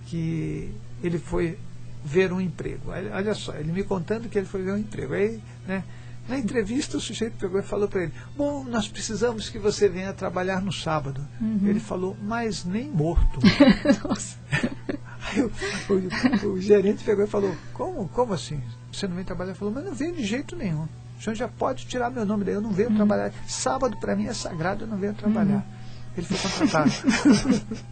Que 0.06 0.72
ele 1.04 1.18
foi 1.18 1.58
ver 2.06 2.32
um 2.32 2.40
emprego. 2.40 2.92
Olha 2.92 3.34
só, 3.34 3.56
ele 3.56 3.72
me 3.72 3.84
contando 3.84 4.30
que 4.30 4.38
ele 4.38 4.46
foi 4.46 4.62
ver 4.62 4.72
um 4.72 4.78
emprego. 4.78 5.14
Aí, 5.14 5.42
né, 5.68 5.84
na 6.30 6.38
entrevista, 6.38 6.98
o 6.98 7.02
sujeito 7.02 7.38
pegou 7.38 7.60
e 7.60 7.64
falou 7.64 7.88
para 7.88 8.04
ele: 8.04 8.14
Bom, 8.38 8.64
nós 8.64 8.88
precisamos 8.88 9.50
que 9.50 9.60
você 9.60 9.90
venha 9.90 10.14
trabalhar 10.14 10.62
no 10.62 10.72
sábado. 10.72 11.26
Uhum. 11.42 11.62
Ele 11.64 11.80
falou: 11.80 12.16
Mas 12.22 12.64
nem 12.64 12.90
morto. 12.90 13.40
Aí 15.28 15.42
o, 15.42 15.52
o, 15.90 16.54
o, 16.54 16.62
gerente 16.62 17.04
pegou 17.04 17.26
e 17.26 17.28
falou: 17.28 17.56
Como, 17.74 18.08
como 18.10 18.34
assim? 18.34 18.62
Você 18.92 19.08
não 19.08 19.16
vem 19.16 19.26
trabalhar? 19.26 19.52
Ele 19.52 19.60
falou: 19.60 19.74
Mas 19.74 19.86
não 19.86 19.94
venho 19.94 20.16
de 20.16 20.24
jeito 20.24 20.56
nenhum. 20.56 20.88
O 21.18 21.24
senhor 21.24 21.36
já 21.36 21.48
pode 21.48 21.86
tirar 21.86 22.10
meu 22.10 22.26
nome 22.26 22.44
daí, 22.44 22.56
eu 22.56 22.62
não 22.62 22.72
venho 22.72 22.90
uhum. 22.90 22.96
trabalhar. 22.96 23.32
Sábado 23.48 23.98
para 23.98 24.16
mim 24.16 24.26
é 24.28 24.34
sagrado, 24.34 24.84
eu 24.84 24.88
não 24.88 24.98
venho 24.98 25.14
trabalhar. 25.14 25.58
Uhum. 25.58 25.85
Ele 26.18 26.26
foi 26.26 26.38
contratado. 26.38 26.92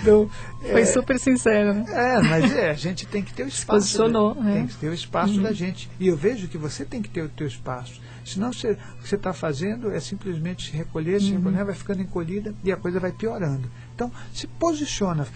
então. 0.00 0.30
Foi 0.60 0.80
é, 0.80 0.84
super 0.84 1.18
sincero, 1.18 1.74
né? 1.74 1.84
É, 1.88 2.22
mas 2.22 2.52
é, 2.52 2.70
a 2.70 2.74
gente 2.74 3.06
tem 3.06 3.22
que 3.22 3.32
ter 3.32 3.44
o 3.44 3.48
espaço. 3.48 3.80
Posicionou, 3.80 4.34
da, 4.34 4.50
é. 4.50 4.54
Tem 4.54 4.66
que 4.66 4.76
ter 4.76 4.88
o 4.88 4.94
espaço 4.94 5.34
uhum. 5.34 5.42
da 5.42 5.52
gente. 5.52 5.90
E 5.98 6.08
eu 6.08 6.16
vejo 6.16 6.48
que 6.48 6.58
você 6.58 6.84
tem 6.84 7.00
que 7.00 7.08
ter 7.08 7.22
o 7.22 7.28
teu 7.28 7.46
espaço. 7.46 8.00
Senão 8.24 8.52
você, 8.52 8.72
o 8.72 9.02
que 9.02 9.08
você 9.08 9.16
está 9.16 9.32
fazendo 9.32 9.90
é 9.90 10.00
simplesmente 10.00 10.70
se 10.70 10.76
recolher, 10.76 11.20
se 11.20 11.30
uhum. 11.30 11.38
recolher, 11.38 11.64
vai 11.64 11.74
ficando 11.74 12.02
encolhida 12.02 12.54
e 12.64 12.72
a 12.72 12.76
coisa 12.76 12.98
vai 12.98 13.12
piorando. 13.12 13.70
Então, 13.94 14.10
se 14.32 14.46
posiciona. 14.46 15.26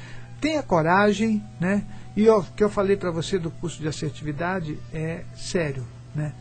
Tenha 0.41 0.63
coragem, 0.63 1.43
né? 1.59 1.87
E 2.17 2.29
o 2.29 2.43
que 2.43 2.63
eu 2.63 2.71
falei 2.71 2.97
para 2.97 3.11
você 3.11 3.39
do 3.39 3.51
curso 3.51 3.81
de 3.81 3.89
assertividade 3.89 4.79
é 4.93 5.25
sério, 5.35 5.85
né? 6.15 6.33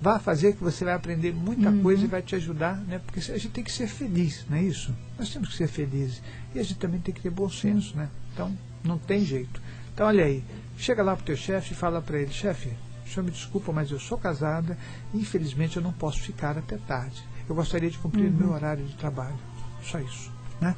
Vá 0.00 0.18
fazer 0.18 0.54
que 0.54 0.62
você 0.62 0.84
vai 0.84 0.94
aprender 0.94 1.32
muita 1.32 1.70
uhum. 1.70 1.82
coisa 1.82 2.04
e 2.04 2.06
vai 2.06 2.20
te 2.20 2.34
ajudar, 2.34 2.76
né? 2.76 3.00
Porque 3.04 3.18
a 3.18 3.38
gente 3.38 3.48
tem 3.48 3.64
que 3.64 3.72
ser 3.72 3.86
feliz, 3.86 4.44
não 4.48 4.58
é 4.58 4.62
isso? 4.62 4.94
Nós 5.18 5.30
temos 5.30 5.48
que 5.50 5.56
ser 5.56 5.68
felizes. 5.68 6.22
E 6.54 6.58
a 6.58 6.62
gente 6.62 6.78
também 6.78 7.00
tem 7.00 7.14
que 7.14 7.22
ter 7.22 7.30
bom 7.30 7.48
senso, 7.48 7.96
né? 7.96 8.10
Então, 8.32 8.56
não 8.84 8.98
tem 8.98 9.24
jeito. 9.24 9.60
Então, 9.94 10.06
olha 10.06 10.24
aí, 10.24 10.44
chega 10.76 11.02
lá 11.02 11.16
para 11.16 11.22
o 11.22 11.26
teu 11.26 11.36
chefe 11.36 11.72
e 11.72 11.76
fala 11.76 12.02
para 12.02 12.18
ele, 12.18 12.30
chefe, 12.30 12.70
o 13.06 13.08
senhor 13.08 13.24
me 13.24 13.30
desculpa, 13.30 13.72
mas 13.72 13.90
eu 13.90 13.98
sou 13.98 14.18
casada 14.18 14.76
e 15.14 15.18
infelizmente 15.18 15.76
eu 15.76 15.82
não 15.82 15.92
posso 15.92 16.20
ficar 16.20 16.58
até 16.58 16.76
tarde. 16.76 17.22
Eu 17.48 17.54
gostaria 17.54 17.90
de 17.90 17.96
cumprir 17.96 18.26
uhum. 18.26 18.36
meu 18.36 18.50
horário 18.50 18.84
de 18.84 18.94
trabalho. 18.96 19.38
Só 19.82 19.98
isso. 19.98 20.30
Né? 20.60 20.74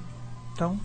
Então, 0.53 0.79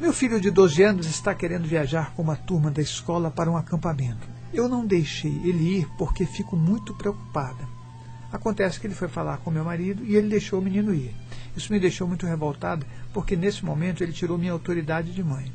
meu 0.00 0.12
filho 0.12 0.40
de 0.40 0.50
12 0.50 0.82
anos 0.82 1.06
está 1.06 1.34
querendo 1.34 1.66
viajar 1.66 2.12
com 2.14 2.22
uma 2.22 2.36
turma 2.36 2.70
da 2.70 2.82
escola 2.82 3.30
para 3.30 3.50
um 3.50 3.56
acampamento. 3.56 4.28
Eu 4.52 4.68
não 4.68 4.86
deixei 4.86 5.40
ele 5.44 5.78
ir 5.78 5.88
porque 5.98 6.24
fico 6.24 6.56
muito 6.56 6.94
preocupada. 6.94 7.68
Acontece 8.32 8.78
que 8.78 8.86
ele 8.86 8.94
foi 8.94 9.08
falar 9.08 9.38
com 9.38 9.50
meu 9.50 9.64
marido 9.64 10.04
e 10.04 10.16
ele 10.16 10.28
deixou 10.28 10.60
o 10.60 10.62
menino 10.62 10.94
ir. 10.94 11.14
Isso 11.56 11.72
me 11.72 11.80
deixou 11.80 12.06
muito 12.06 12.26
revoltada 12.26 12.86
porque 13.12 13.36
nesse 13.36 13.64
momento 13.64 14.02
ele 14.02 14.12
tirou 14.12 14.38
minha 14.38 14.52
autoridade 14.52 15.12
de 15.12 15.22
mãe. 15.22 15.52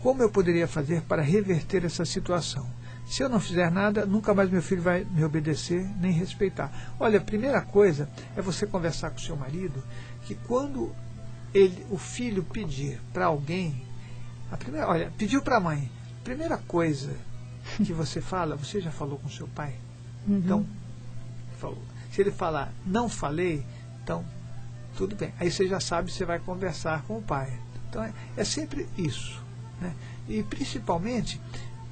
Como 0.00 0.22
eu 0.22 0.30
poderia 0.30 0.66
fazer 0.66 1.02
para 1.02 1.22
reverter 1.22 1.84
essa 1.84 2.04
situação? 2.04 2.68
Se 3.06 3.22
eu 3.22 3.28
não 3.28 3.40
fizer 3.40 3.70
nada, 3.70 4.06
nunca 4.06 4.32
mais 4.32 4.50
meu 4.50 4.62
filho 4.62 4.82
vai 4.82 5.04
me 5.04 5.24
obedecer 5.24 5.84
nem 6.00 6.12
respeitar. 6.12 6.94
Olha, 6.98 7.18
a 7.18 7.22
primeira 7.22 7.60
coisa 7.60 8.08
é 8.36 8.40
você 8.40 8.66
conversar 8.66 9.10
com 9.10 9.18
seu 9.18 9.36
marido 9.36 9.82
que 10.24 10.34
quando 10.34 10.94
ele, 11.52 11.84
o 11.90 11.98
filho 11.98 12.44
pedir 12.44 13.00
para 13.12 13.26
alguém, 13.26 13.82
a 14.50 14.56
primeira, 14.56 14.88
olha, 14.88 15.12
pediu 15.18 15.42
para 15.42 15.56
a 15.56 15.60
mãe, 15.60 15.90
primeira 16.22 16.56
coisa 16.56 17.10
que 17.84 17.92
você 17.92 18.20
fala, 18.20 18.56
você 18.56 18.80
já 18.80 18.90
falou 18.90 19.18
com 19.18 19.28
seu 19.28 19.48
pai? 19.48 19.74
Uhum. 20.26 20.38
Então, 20.38 20.66
falou. 21.58 21.82
Se 22.12 22.20
ele 22.20 22.30
falar, 22.30 22.72
não 22.84 23.08
falei, 23.08 23.64
então, 24.02 24.24
tudo 24.96 25.14
bem. 25.14 25.32
Aí 25.38 25.50
você 25.50 25.68
já 25.68 25.80
sabe, 25.80 26.10
você 26.10 26.24
vai 26.24 26.38
conversar 26.38 27.02
com 27.02 27.18
o 27.18 27.22
pai. 27.22 27.52
Então, 27.88 28.02
é, 28.02 28.12
é 28.36 28.44
sempre 28.44 28.88
isso. 28.98 29.40
Né? 29.80 29.94
E, 30.28 30.42
principalmente, 30.42 31.40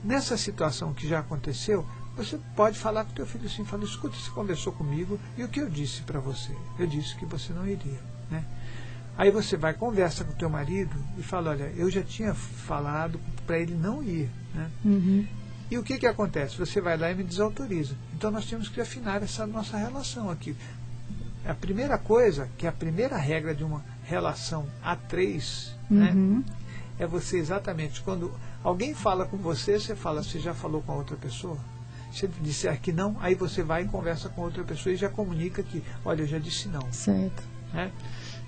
nessa 0.02 0.36
situação 0.36 0.92
que 0.92 1.08
já 1.08 1.20
aconteceu, 1.20 1.86
você 2.16 2.38
pode 2.56 2.78
falar 2.78 3.04
com 3.04 3.12
o 3.12 3.14
teu 3.14 3.26
filho 3.26 3.46
assim, 3.46 3.64
fala, 3.64 3.84
escuta, 3.84 4.16
você 4.16 4.30
conversou 4.30 4.72
comigo 4.72 5.18
e 5.36 5.44
o 5.44 5.48
que 5.48 5.60
eu 5.60 5.70
disse 5.70 6.02
para 6.02 6.18
você? 6.18 6.52
Eu 6.78 6.86
disse 6.86 7.14
que 7.16 7.24
você 7.24 7.52
não 7.52 7.66
iria. 7.66 8.00
Né? 8.28 8.44
Aí 9.16 9.30
você 9.30 9.56
vai, 9.56 9.72
conversa 9.72 10.24
com 10.24 10.32
o 10.32 10.36
teu 10.36 10.50
marido 10.50 10.94
e 11.16 11.22
fala, 11.22 11.50
olha, 11.50 11.72
eu 11.76 11.88
já 11.90 12.02
tinha 12.02 12.34
falado 12.34 13.20
para 13.46 13.58
ele 13.58 13.74
não 13.74 14.02
ir. 14.02 14.28
Né? 14.54 14.70
Uhum. 14.84 15.26
E 15.70 15.76
o 15.76 15.82
que, 15.82 15.98
que 15.98 16.06
acontece? 16.06 16.56
Você 16.56 16.80
vai 16.80 16.96
lá 16.96 17.10
e 17.10 17.14
me 17.14 17.24
desautoriza. 17.24 17.94
Então 18.14 18.30
nós 18.30 18.46
temos 18.46 18.68
que 18.68 18.80
afinar 18.80 19.22
essa 19.22 19.46
nossa 19.46 19.76
relação 19.76 20.30
aqui. 20.30 20.56
A 21.46 21.54
primeira 21.54 21.98
coisa, 21.98 22.48
que 22.56 22.66
é 22.66 22.68
a 22.68 22.72
primeira 22.72 23.16
regra 23.16 23.54
de 23.54 23.64
uma 23.64 23.84
relação 24.04 24.66
a 24.82 24.96
três, 24.96 25.74
né, 25.90 26.10
uhum. 26.10 26.38
né, 26.38 26.44
é 26.98 27.06
você 27.06 27.38
exatamente, 27.38 28.02
quando 28.02 28.32
alguém 28.62 28.94
fala 28.94 29.24
com 29.24 29.36
você, 29.36 29.78
você 29.78 29.94
fala, 29.94 30.22
você 30.22 30.40
já 30.40 30.52
falou 30.52 30.82
com 30.82 30.92
a 30.92 30.96
outra 30.96 31.16
pessoa? 31.16 31.58
Se 32.12 32.26
ele 32.26 32.34
disser 32.40 32.80
que 32.80 32.92
não, 32.92 33.16
aí 33.20 33.34
você 33.34 33.62
vai 33.62 33.84
e 33.84 33.88
conversa 33.88 34.28
com 34.28 34.42
outra 34.42 34.64
pessoa 34.64 34.92
e 34.92 34.96
já 34.96 35.08
comunica 35.08 35.62
que, 35.62 35.82
olha, 36.04 36.22
eu 36.22 36.26
já 36.26 36.38
disse 36.38 36.68
não. 36.68 36.90
Certo. 36.90 37.42
Né? 37.72 37.92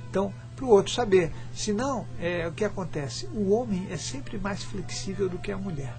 Então, 0.08 0.32
para 0.56 0.64
o 0.64 0.68
outro 0.68 0.92
saber. 0.92 1.32
Senão, 1.54 2.06
é, 2.18 2.46
o 2.48 2.52
que 2.52 2.64
acontece? 2.64 3.26
O 3.32 3.50
homem 3.52 3.86
é 3.90 3.96
sempre 3.96 4.38
mais 4.38 4.62
flexível 4.62 5.28
do 5.28 5.38
que 5.38 5.52
a 5.52 5.56
mulher. 5.56 5.94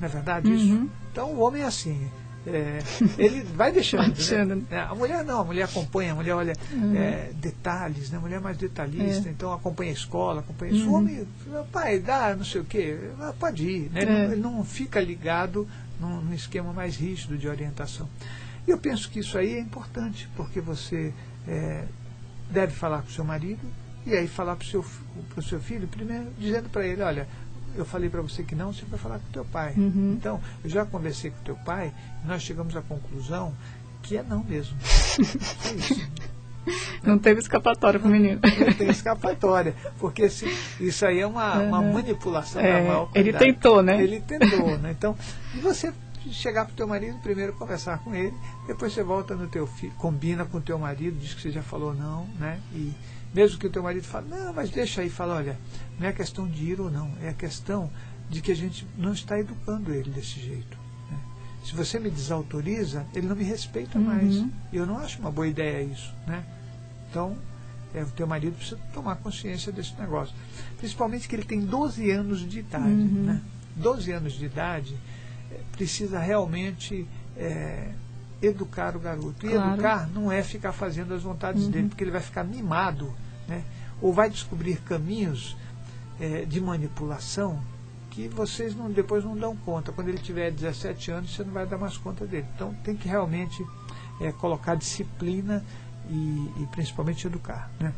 Não 0.00 0.06
é 0.06 0.10
verdade 0.10 0.52
isso? 0.52 0.74
Uhum. 0.74 0.88
Então, 1.10 1.32
o 1.32 1.40
homem 1.40 1.62
é 1.62 1.66
assim. 1.66 2.10
É, 2.46 2.78
ele 3.18 3.42
vai 3.42 3.72
deixando. 3.72 4.54
Né? 4.54 4.62
É, 4.70 4.78
a 4.78 4.94
mulher 4.94 5.24
não, 5.24 5.40
a 5.40 5.44
mulher 5.44 5.64
acompanha, 5.64 6.12
a 6.12 6.14
mulher 6.14 6.34
olha 6.34 6.52
uhum. 6.72 6.96
é, 6.96 7.32
detalhes, 7.34 8.10
né? 8.10 8.18
a 8.18 8.20
mulher 8.20 8.36
é 8.36 8.40
mais 8.40 8.56
detalhista, 8.56 9.28
é. 9.28 9.32
então 9.32 9.52
acompanha 9.52 9.90
a 9.90 9.94
escola, 9.94 10.40
acompanha 10.40 10.72
uhum. 10.72 10.78
isso. 10.78 10.88
O 10.88 10.92
homem, 10.94 11.28
pai, 11.72 11.98
dá, 11.98 12.36
não 12.36 12.44
sei 12.44 12.60
o 12.60 12.64
quê, 12.64 12.96
pode 13.40 13.68
ir. 13.68 13.90
Né? 13.90 14.02
Ele, 14.02 14.10
não, 14.10 14.16
é. 14.16 14.24
ele, 14.26 14.40
não, 14.40 14.64
fica 14.64 15.00
ligado 15.00 15.66
num, 16.00 16.20
num, 16.20 16.32
esquema 16.32 16.72
mais 16.72 16.96
rígido 16.96 17.36
de 17.36 17.48
orientação. 17.48 18.08
E 18.64 18.70
eu 18.70 18.78
penso 18.78 19.10
que 19.10 19.18
isso 19.18 19.36
aí 19.36 19.54
é 19.54 19.60
importante, 19.60 20.28
porque 20.36 20.60
você 20.60 21.12
é, 21.48 21.84
deve 22.48 22.72
falar 22.72 23.02
com 23.02 23.08
o 23.08 23.12
seu 23.12 23.24
marido 23.24 23.66
e 24.06 24.14
aí 24.14 24.28
falar 24.28 24.54
para 24.54 24.64
o 24.64 24.68
seu, 24.68 24.84
seu 25.42 25.60
filho, 25.60 25.88
primeiro 25.88 26.26
dizendo 26.38 26.68
para 26.68 26.86
ele, 26.86 27.02
olha, 27.02 27.26
eu 27.76 27.84
falei 27.84 28.08
para 28.08 28.22
você 28.22 28.42
que 28.42 28.54
não, 28.54 28.72
você 28.72 28.84
vai 28.86 28.98
falar 28.98 29.18
com 29.18 29.28
o 29.28 29.32
teu 29.32 29.44
pai. 29.44 29.74
Uhum. 29.76 30.14
Então, 30.18 30.40
eu 30.64 30.70
já 30.70 30.84
conversei 30.84 31.30
com 31.30 31.38
o 31.38 31.44
teu 31.44 31.56
pai 31.56 31.92
e 32.24 32.26
nós 32.26 32.42
chegamos 32.42 32.76
à 32.76 32.82
conclusão 32.82 33.54
que 34.02 34.16
é 34.16 34.22
não 34.22 34.42
mesmo. 34.44 34.76
é 35.66 35.74
isso. 35.74 36.10
Não 37.02 37.18
teve 37.18 37.40
escapatória 37.40 38.00
para 38.00 38.08
o 38.08 38.10
menino. 38.10 38.40
Não 38.42 38.72
tem 38.72 38.90
escapatória, 38.90 39.74
porque 39.98 40.28
se, 40.28 40.46
isso 40.80 41.06
aí 41.06 41.20
é 41.20 41.26
uma, 41.26 41.60
uma 41.60 41.80
manipulação 41.80 42.60
é, 42.60 42.72
da 42.72 42.88
maior 42.88 43.10
Ele 43.14 43.32
tentou, 43.32 43.82
né? 43.82 44.02
Ele 44.02 44.20
tentou, 44.20 44.76
né? 44.78 44.90
Então, 44.90 45.16
e 45.54 45.58
você 45.58 45.92
chegar 46.32 46.64
para 46.64 46.72
o 46.72 46.76
teu 46.76 46.88
marido, 46.88 47.18
primeiro 47.22 47.52
conversar 47.52 47.98
com 47.98 48.14
ele, 48.14 48.34
depois 48.66 48.92
você 48.92 49.02
volta 49.02 49.34
no 49.34 49.46
teu 49.46 49.66
filho, 49.66 49.92
combina 49.96 50.44
com 50.44 50.58
o 50.58 50.60
teu 50.60 50.78
marido, 50.78 51.16
diz 51.18 51.34
que 51.34 51.42
você 51.42 51.50
já 51.50 51.62
falou 51.62 51.94
não, 51.94 52.26
né? 52.38 52.58
E 52.74 52.92
mesmo 53.36 53.58
que 53.58 53.66
o 53.66 53.70
teu 53.70 53.82
marido 53.82 54.04
fale, 54.04 54.28
não, 54.30 54.50
mas 54.54 54.70
deixa 54.70 55.02
aí, 55.02 55.10
fala, 55.10 55.34
olha, 55.34 55.58
não 56.00 56.08
é 56.08 56.12
questão 56.12 56.48
de 56.48 56.64
ir 56.64 56.80
ou 56.80 56.90
não, 56.90 57.12
é 57.20 57.28
a 57.28 57.34
questão 57.34 57.90
de 58.30 58.40
que 58.40 58.50
a 58.50 58.56
gente 58.56 58.86
não 58.96 59.12
está 59.12 59.38
educando 59.38 59.92
ele 59.92 60.08
desse 60.10 60.40
jeito. 60.40 60.78
Né? 61.10 61.18
Se 61.62 61.76
você 61.76 62.00
me 62.00 62.08
desautoriza, 62.08 63.04
ele 63.14 63.26
não 63.26 63.36
me 63.36 63.44
respeita 63.44 63.98
uhum. 63.98 64.06
mais. 64.06 64.36
E 64.72 64.76
eu 64.76 64.86
não 64.86 64.96
acho 64.96 65.18
uma 65.18 65.30
boa 65.30 65.46
ideia 65.46 65.82
isso. 65.82 66.14
Né? 66.26 66.42
Então, 67.10 67.36
é, 67.94 68.02
o 68.02 68.06
teu 68.06 68.26
marido 68.26 68.56
precisa 68.56 68.80
tomar 68.94 69.16
consciência 69.16 69.70
desse 69.70 69.94
negócio. 70.00 70.34
Principalmente 70.78 71.28
que 71.28 71.36
ele 71.36 71.44
tem 71.44 71.60
12 71.60 72.10
anos 72.10 72.40
de 72.40 72.60
idade. 72.60 72.86
Uhum. 72.86 73.22
Né? 73.22 73.42
12 73.76 74.12
anos 74.12 74.32
de 74.32 74.46
idade 74.46 74.96
é, 75.52 75.60
precisa 75.72 76.18
realmente 76.18 77.06
é, 77.36 77.90
educar 78.40 78.96
o 78.96 78.98
garoto. 78.98 79.46
E 79.46 79.50
claro. 79.50 79.74
educar 79.74 80.08
não 80.08 80.32
é 80.32 80.42
ficar 80.42 80.72
fazendo 80.72 81.12
as 81.12 81.22
vontades 81.22 81.64
uhum. 81.64 81.70
dele, 81.70 81.88
porque 81.88 82.02
ele 82.02 82.10
vai 82.10 82.22
ficar 82.22 82.42
mimado 82.42 83.12
né? 83.48 83.64
ou 84.00 84.12
vai 84.12 84.28
descobrir 84.28 84.76
caminhos 84.82 85.56
é, 86.20 86.44
de 86.44 86.60
manipulação 86.60 87.62
que 88.10 88.28
vocês 88.28 88.74
não, 88.74 88.90
depois 88.90 89.24
não 89.24 89.36
dão 89.36 89.54
conta. 89.54 89.92
Quando 89.92 90.08
ele 90.08 90.18
tiver 90.18 90.50
17 90.50 91.10
anos, 91.10 91.34
você 91.34 91.44
não 91.44 91.52
vai 91.52 91.66
dar 91.66 91.76
mais 91.76 91.98
conta 91.98 92.26
dele. 92.26 92.46
Então 92.54 92.74
tem 92.82 92.96
que 92.96 93.06
realmente 93.06 93.64
é, 94.20 94.32
colocar 94.32 94.74
disciplina 94.74 95.62
e, 96.08 96.52
e, 96.62 96.66
principalmente 96.72 97.26
educar. 97.26 97.70
Né? 97.78 97.92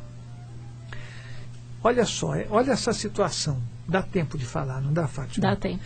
Olha 1.85 2.05
só, 2.05 2.35
é, 2.35 2.47
olha 2.51 2.73
essa 2.73 2.93
situação. 2.93 3.63
Dá 3.87 4.03
tempo 4.03 4.37
de 4.37 4.45
falar, 4.45 4.81
não 4.81 4.93
dá, 4.93 5.07
Fátima? 5.07 5.51
Dá 5.51 5.57
tempo. 5.57 5.83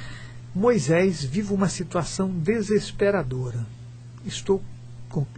Moisés 0.55 1.23
vive 1.23 1.53
uma 1.53 1.69
situação 1.69 2.31
desesperadora. 2.31 3.67
Estou 4.25 4.63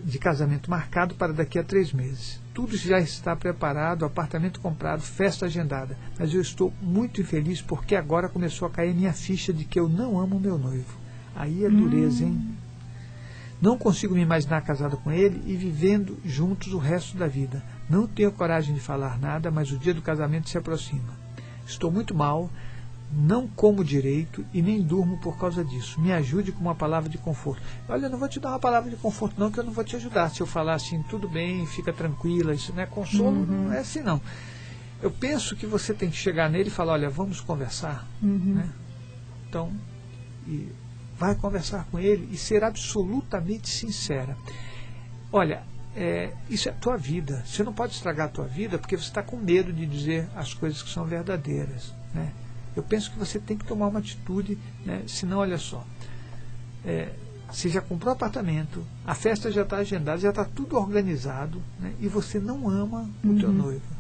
de 0.05 0.19
casamento 0.21 0.71
marcado 0.71 1.17
para 1.17 1.33
daqui 1.33 1.59
a 1.59 1.65
três 1.65 1.93
meses. 1.93 2.39
Tudo 2.55 2.77
já 2.77 3.01
está 3.01 3.35
preparado, 3.35 4.05
apartamento 4.05 4.61
comprado, 4.61 5.03
festa 5.03 5.47
agendada. 5.47 5.99
Mas 6.17 6.33
eu 6.33 6.41
estou 6.41 6.73
muito 6.81 7.21
infeliz 7.21 7.61
porque 7.61 7.97
agora 7.97 8.29
começou 8.29 8.69
a 8.69 8.71
cair 8.71 8.95
minha 8.95 9.13
ficha 9.13 9.53
de 9.53 9.65
que 9.65 9.79
eu 9.79 9.89
não 9.89 10.21
amo 10.21 10.39
meu 10.39 10.57
noivo. 10.57 10.97
Aí 11.35 11.65
é 11.65 11.69
dureza, 11.69 12.23
hein? 12.23 12.31
Hum. 12.31 12.55
Não 13.61 13.77
consigo 13.77 14.15
me 14.15 14.21
imaginar 14.21 14.61
casado 14.63 14.97
com 14.99 15.11
ele 15.11 15.43
e 15.47 15.57
vivendo 15.57 16.17
juntos 16.25 16.73
o 16.73 16.79
resto 16.79 17.17
da 17.17 17.27
vida. 17.27 17.61
Não 17.91 18.07
tenho 18.07 18.31
coragem 18.31 18.73
de 18.73 18.81
falar 18.81 19.19
nada, 19.19 19.51
mas 19.51 19.73
o 19.73 19.79
dia 19.79 19.95
do 19.95 20.03
casamento 20.03 20.49
se 20.49 20.57
aproxima. 20.57 21.25
Estou 21.67 21.91
muito 21.91 22.15
mal, 22.15 22.51
não 23.17 23.47
como 23.47 23.85
direito 23.85 24.45
e 24.53 24.61
nem 24.61 24.83
durmo 24.83 25.19
por 25.19 25.39
causa 25.39 25.65
disso. 25.65 26.01
Me 26.01 26.13
ajude 26.13 26.53
com 26.53 26.61
uma 26.61 26.75
palavra 26.75 27.09
de 27.09 27.19
conforto. 27.19 27.63
Olha, 27.89 28.07
eu 28.07 28.11
não 28.11 28.19
vou 28.19 28.29
te 28.29 28.41
dar 28.41 28.51
uma 28.51 28.59
palavra 28.59 28.91
de 28.91 28.97
conforto, 28.97 29.39
não, 29.39 29.51
que 29.51 29.59
eu 29.59 29.65
não 29.65 29.73
vou 29.73 29.85
te 29.85 29.97
ajudar. 29.97 30.31
Se 30.31 30.41
eu 30.41 30.47
falar 30.47 30.75
assim, 30.75 31.03
tudo 31.05 31.29
bem, 31.29 31.67
fica 31.67 31.93
tranquila, 31.93 32.55
isso 32.55 32.73
não 32.75 32.83
é 32.83 32.87
consolo, 32.87 33.41
uhum. 33.41 33.65
não 33.65 33.73
é 33.73 33.79
assim, 33.79 34.01
não. 34.01 34.21
Eu 35.01 35.11
penso 35.11 35.55
que 35.55 35.67
você 35.67 35.95
tem 35.95 36.11
que 36.11 36.17
chegar 36.17 36.49
nele 36.49 36.69
e 36.69 36.73
falar, 36.73 36.95
olha, 36.95 37.11
vamos 37.11 37.41
conversar. 37.41 38.07
Uhum. 38.23 38.55
Né? 38.55 38.71
Então, 39.49 39.73
e 40.47 40.69
vai 41.19 41.35
conversar 41.35 41.87
com 41.91 41.99
ele 41.99 42.29
e 42.33 42.37
ser 42.37 42.65
absolutamente 42.65 43.69
sincera. 43.69 44.37
Olha, 45.31 45.63
é, 45.95 46.33
isso 46.51 46.69
é 46.69 46.73
a 46.73 46.75
tua 46.75 46.97
vida. 46.97 47.45
Você 47.47 47.63
não 47.63 47.73
pode 47.73 47.93
estragar 47.93 48.27
a 48.27 48.31
tua 48.31 48.47
vida 48.47 48.79
porque 48.79 48.97
você 48.97 49.05
está 49.05 49.23
com 49.23 49.37
medo 49.37 49.73
de 49.73 49.87
dizer 49.87 50.29
as 50.35 50.53
coisas 50.53 50.83
que 50.83 50.91
são 50.91 51.05
verdadeiras. 51.05 51.95
Né? 52.13 52.33
Eu 52.77 52.83
penso 52.83 53.11
que 53.11 53.19
você 53.19 53.39
tem 53.39 53.57
que 53.57 53.65
tomar 53.65 53.89
uma 53.89 53.99
atitude, 53.99 54.59
né? 54.85 55.03
senão, 55.07 55.39
olha 55.39 55.59
só, 55.59 55.85
é, 56.85 57.11
você 57.51 57.69
já 57.69 57.81
comprou 57.81 58.13
apartamento, 58.13 58.85
a 59.07 59.15
festa 59.15 59.51
já 59.51 59.63
está 59.63 59.77
agendada, 59.77 60.19
já 60.19 60.31
está 60.31 60.45
tudo 60.45 60.77
organizado, 60.77 61.63
né? 61.79 61.93
e 62.01 62.09
você 62.09 62.39
não 62.39 62.69
ama 62.69 63.09
o 63.23 63.29
uhum. 63.29 63.39
teu 63.39 63.53
noivo. 63.53 63.95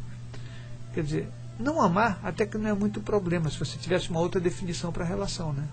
Quer 0.92 1.04
dizer, 1.04 1.28
não 1.58 1.80
amar 1.80 2.18
até 2.22 2.46
que 2.46 2.58
não 2.58 2.68
é 2.68 2.74
muito 2.74 3.00
problema, 3.00 3.48
se 3.48 3.58
você 3.58 3.78
tivesse 3.78 4.10
uma 4.10 4.20
outra 4.20 4.40
definição 4.40 4.92
para 4.92 5.04
a 5.04 5.06
relação, 5.06 5.52
né? 5.52 5.66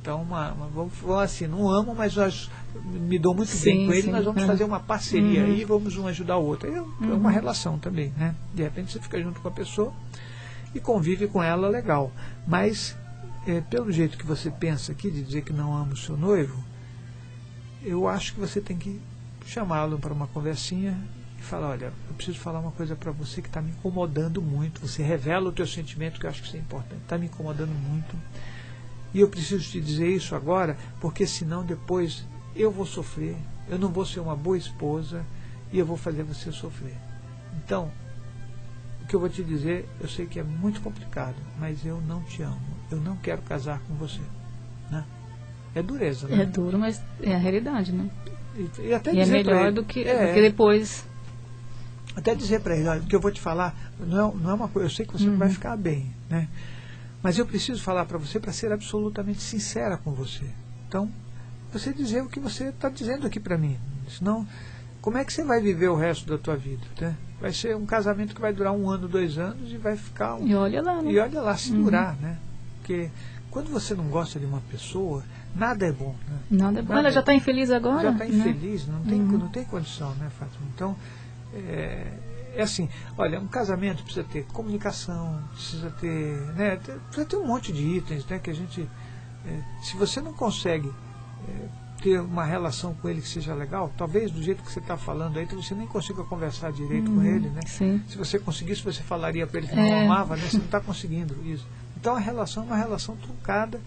Então, 0.00 0.22
uma, 0.22 0.52
uma, 0.52 0.66
vamos 0.68 0.94
falar 0.94 1.24
assim, 1.24 1.46
não 1.46 1.68
amo, 1.68 1.94
mas 1.94 2.16
nós 2.16 2.50
me 2.74 3.18
dou 3.18 3.34
muito 3.34 3.50
sim, 3.50 3.64
bem 3.64 3.86
com 3.86 3.92
ele, 3.92 4.02
sim, 4.02 4.10
nós 4.10 4.24
vamos 4.24 4.42
é. 4.42 4.46
fazer 4.46 4.64
uma 4.64 4.80
parceria 4.80 5.42
uhum. 5.42 5.46
aí, 5.46 5.64
vamos 5.64 5.96
um 5.96 6.06
ajudar 6.06 6.38
o 6.38 6.44
outro. 6.46 6.72
É, 6.72 6.80
uhum. 6.80 6.94
é 7.02 7.14
uma 7.14 7.30
relação 7.30 7.78
também, 7.78 8.10
né? 8.16 8.34
De 8.54 8.62
repente 8.62 8.92
você 8.92 8.98
fica 8.98 9.20
junto 9.20 9.40
com 9.40 9.48
a 9.48 9.50
pessoa 9.50 9.92
e 10.74 10.80
convive 10.80 11.26
com 11.26 11.42
ela 11.42 11.68
legal. 11.68 12.12
Mas 12.46 12.96
é, 13.46 13.60
pelo 13.60 13.90
jeito 13.90 14.18
que 14.18 14.26
você 14.26 14.50
pensa 14.50 14.92
aqui, 14.92 15.10
de 15.10 15.22
dizer 15.22 15.42
que 15.42 15.52
não 15.52 15.74
ama 15.74 15.94
o 15.94 15.96
seu 15.96 16.16
noivo, 16.16 16.62
eu 17.82 18.06
acho 18.06 18.34
que 18.34 18.40
você 18.40 18.60
tem 18.60 18.76
que 18.76 19.00
chamá-lo 19.46 19.98
para 19.98 20.12
uma 20.12 20.26
conversinha 20.26 20.96
e 21.38 21.42
falar, 21.42 21.70
olha, 21.70 21.92
eu 22.08 22.14
preciso 22.14 22.38
falar 22.38 22.60
uma 22.60 22.72
coisa 22.72 22.94
para 22.94 23.10
você 23.10 23.40
que 23.40 23.48
está 23.48 23.62
me 23.62 23.70
incomodando 23.70 24.42
muito. 24.42 24.86
Você 24.86 25.02
revela 25.02 25.48
o 25.48 25.52
teu 25.52 25.66
sentimento, 25.66 26.20
que 26.20 26.26
eu 26.26 26.30
acho 26.30 26.42
que 26.42 26.48
isso 26.48 26.56
é 26.56 26.60
importante. 26.60 27.02
Está 27.02 27.16
me 27.16 27.26
incomodando 27.26 27.72
muito. 27.72 28.14
E 29.12 29.20
eu 29.20 29.28
preciso 29.28 29.68
te 29.68 29.80
dizer 29.80 30.08
isso 30.08 30.34
agora, 30.34 30.76
porque 31.00 31.26
senão 31.26 31.64
depois 31.64 32.24
eu 32.54 32.70
vou 32.70 32.86
sofrer, 32.86 33.36
eu 33.68 33.78
não 33.78 33.88
vou 33.88 34.04
ser 34.04 34.20
uma 34.20 34.36
boa 34.36 34.58
esposa 34.58 35.24
e 35.72 35.78
eu 35.78 35.86
vou 35.86 35.96
fazer 35.96 36.22
você 36.22 36.52
sofrer. 36.52 36.96
Então, 37.64 37.90
que 39.10 39.16
eu 39.16 39.20
vou 39.20 39.28
te 39.28 39.42
dizer, 39.42 39.88
eu 40.00 40.08
sei 40.08 40.24
que 40.24 40.38
é 40.38 40.42
muito 40.44 40.80
complicado, 40.80 41.34
mas 41.58 41.84
eu 41.84 42.00
não 42.02 42.22
te 42.22 42.42
amo. 42.42 42.60
Eu 42.92 43.00
não 43.00 43.16
quero 43.16 43.42
casar 43.42 43.80
com 43.80 43.94
você. 43.94 44.20
Né? 44.88 45.04
É 45.74 45.82
dureza, 45.82 46.28
né? 46.28 46.42
É 46.42 46.46
duro, 46.46 46.78
mas 46.78 47.02
é 47.20 47.34
a 47.34 47.38
realidade, 47.38 47.90
né? 47.90 48.08
E, 48.56 48.86
e 48.86 48.94
até 48.94 49.12
e 49.12 49.18
é 49.18 49.26
melhor 49.26 49.66
ele, 49.66 49.72
do 49.72 49.84
que, 49.84 50.04
é, 50.04 50.28
do 50.28 50.34
que 50.34 50.40
depois. 50.40 51.04
Até 52.14 52.36
dizer 52.36 52.60
para 52.60 52.76
ele, 52.76 52.86
olha, 52.86 53.00
o 53.00 53.04
que 53.04 53.16
eu 53.16 53.20
vou 53.20 53.32
te 53.32 53.40
falar 53.40 53.76
não 53.98 54.30
é, 54.30 54.34
não 54.36 54.50
é 54.50 54.54
uma 54.54 54.68
coisa, 54.68 54.86
eu 54.86 54.90
sei 54.92 55.04
que 55.04 55.12
você 55.12 55.28
uhum. 55.28 55.36
vai 55.36 55.50
ficar 55.50 55.76
bem, 55.76 56.14
né? 56.28 56.48
Mas 57.20 57.36
eu 57.36 57.44
preciso 57.44 57.82
falar 57.82 58.04
para 58.04 58.16
você 58.16 58.38
para 58.38 58.52
ser 58.52 58.70
absolutamente 58.70 59.42
sincera 59.42 59.96
com 59.96 60.12
você. 60.12 60.46
Então, 60.88 61.10
você 61.72 61.92
dizer 61.92 62.22
o 62.22 62.28
que 62.28 62.38
você 62.38 62.68
está 62.68 62.88
dizendo 62.88 63.26
aqui 63.26 63.40
para 63.40 63.58
mim. 63.58 63.76
Senão, 64.08 64.46
como 65.00 65.18
é 65.18 65.24
que 65.24 65.32
você 65.32 65.42
vai 65.42 65.60
viver 65.60 65.88
o 65.88 65.96
resto 65.96 66.28
da 66.28 66.38
tua 66.38 66.56
vida? 66.56 66.82
Né? 67.00 67.16
Vai 67.40 67.52
ser 67.52 67.74
um 67.74 67.86
casamento 67.86 68.34
que 68.34 68.40
vai 68.40 68.52
durar 68.52 68.72
um 68.72 68.88
ano, 68.88 69.08
dois 69.08 69.38
anos 69.38 69.72
e 69.72 69.76
vai 69.76 69.96
ficar. 69.96 70.34
Um, 70.34 70.46
e 70.46 70.54
olha 70.54 70.82
lá, 70.82 71.00
né? 71.00 71.10
E 71.10 71.18
olha 71.18 71.40
lá, 71.40 71.56
se 71.56 71.72
uhum. 71.72 71.84
durar, 71.84 72.14
né? 72.16 72.36
Porque 72.78 73.10
quando 73.50 73.70
você 73.70 73.94
não 73.94 74.04
gosta 74.04 74.38
de 74.38 74.44
uma 74.44 74.60
pessoa, 74.70 75.24
nada 75.54 75.86
é 75.86 75.92
bom. 75.92 76.14
Né? 76.28 76.38
Nada 76.50 76.78
é 76.80 76.82
bom. 76.82 76.88
Nada 76.88 77.00
Ela 77.00 77.10
já 77.10 77.20
está 77.20 77.34
infeliz 77.34 77.70
agora? 77.70 78.02
Já 78.02 78.12
está 78.12 78.24
né? 78.24 78.30
infeliz, 78.30 78.86
não, 78.86 79.02
tem, 79.02 79.20
uhum. 79.20 79.38
não 79.38 79.48
tem 79.48 79.64
condição, 79.64 80.14
né, 80.16 80.30
Fátima? 80.38 80.66
Então, 80.74 80.94
é, 81.54 82.06
é 82.54 82.62
assim, 82.62 82.88
olha, 83.16 83.40
um 83.40 83.48
casamento 83.48 84.02
precisa 84.02 84.24
ter 84.24 84.44
comunicação, 84.46 85.42
precisa 85.52 85.90
ter, 86.00 86.36
né, 86.54 86.76
precisa 86.76 87.26
ter 87.26 87.36
um 87.36 87.46
monte 87.46 87.72
de 87.72 87.82
itens, 87.82 88.24
né, 88.26 88.38
que 88.38 88.50
a 88.50 88.54
gente, 88.54 88.88
é, 89.46 89.62
se 89.82 89.96
você 89.96 90.20
não 90.20 90.32
consegue 90.32 90.92
é, 91.48 91.68
ter 92.00 92.20
uma 92.20 92.44
relação 92.44 92.94
com 92.94 93.08
ele 93.08 93.20
que 93.20 93.28
seja 93.28 93.54
legal, 93.54 93.92
talvez 93.96 94.30
do 94.30 94.42
jeito 94.42 94.62
que 94.62 94.72
você 94.72 94.78
está 94.78 94.96
falando 94.96 95.38
aí, 95.38 95.46
você 95.46 95.74
nem 95.74 95.86
consiga 95.86 96.22
conversar 96.24 96.72
direito 96.72 97.10
uhum, 97.10 97.16
com 97.16 97.24
ele, 97.24 97.48
né? 97.50 97.60
Sim. 97.66 98.02
Se 98.08 98.16
você 98.16 98.38
conseguisse, 98.38 98.82
você 98.82 99.02
falaria 99.02 99.46
para 99.46 99.58
ele 99.58 99.68
que 99.68 99.74
é. 99.74 99.76
não 99.76 100.00
amava, 100.04 100.36
né? 100.36 100.46
Você 100.48 100.58
não 100.58 100.64
está 100.64 100.80
conseguindo 100.80 101.36
isso. 101.44 101.66
Então 101.96 102.14
a 102.16 102.18
relação 102.18 102.62
é 102.64 102.66
uma 102.66 102.76
relação 102.76 103.16
truncada. 103.16 103.80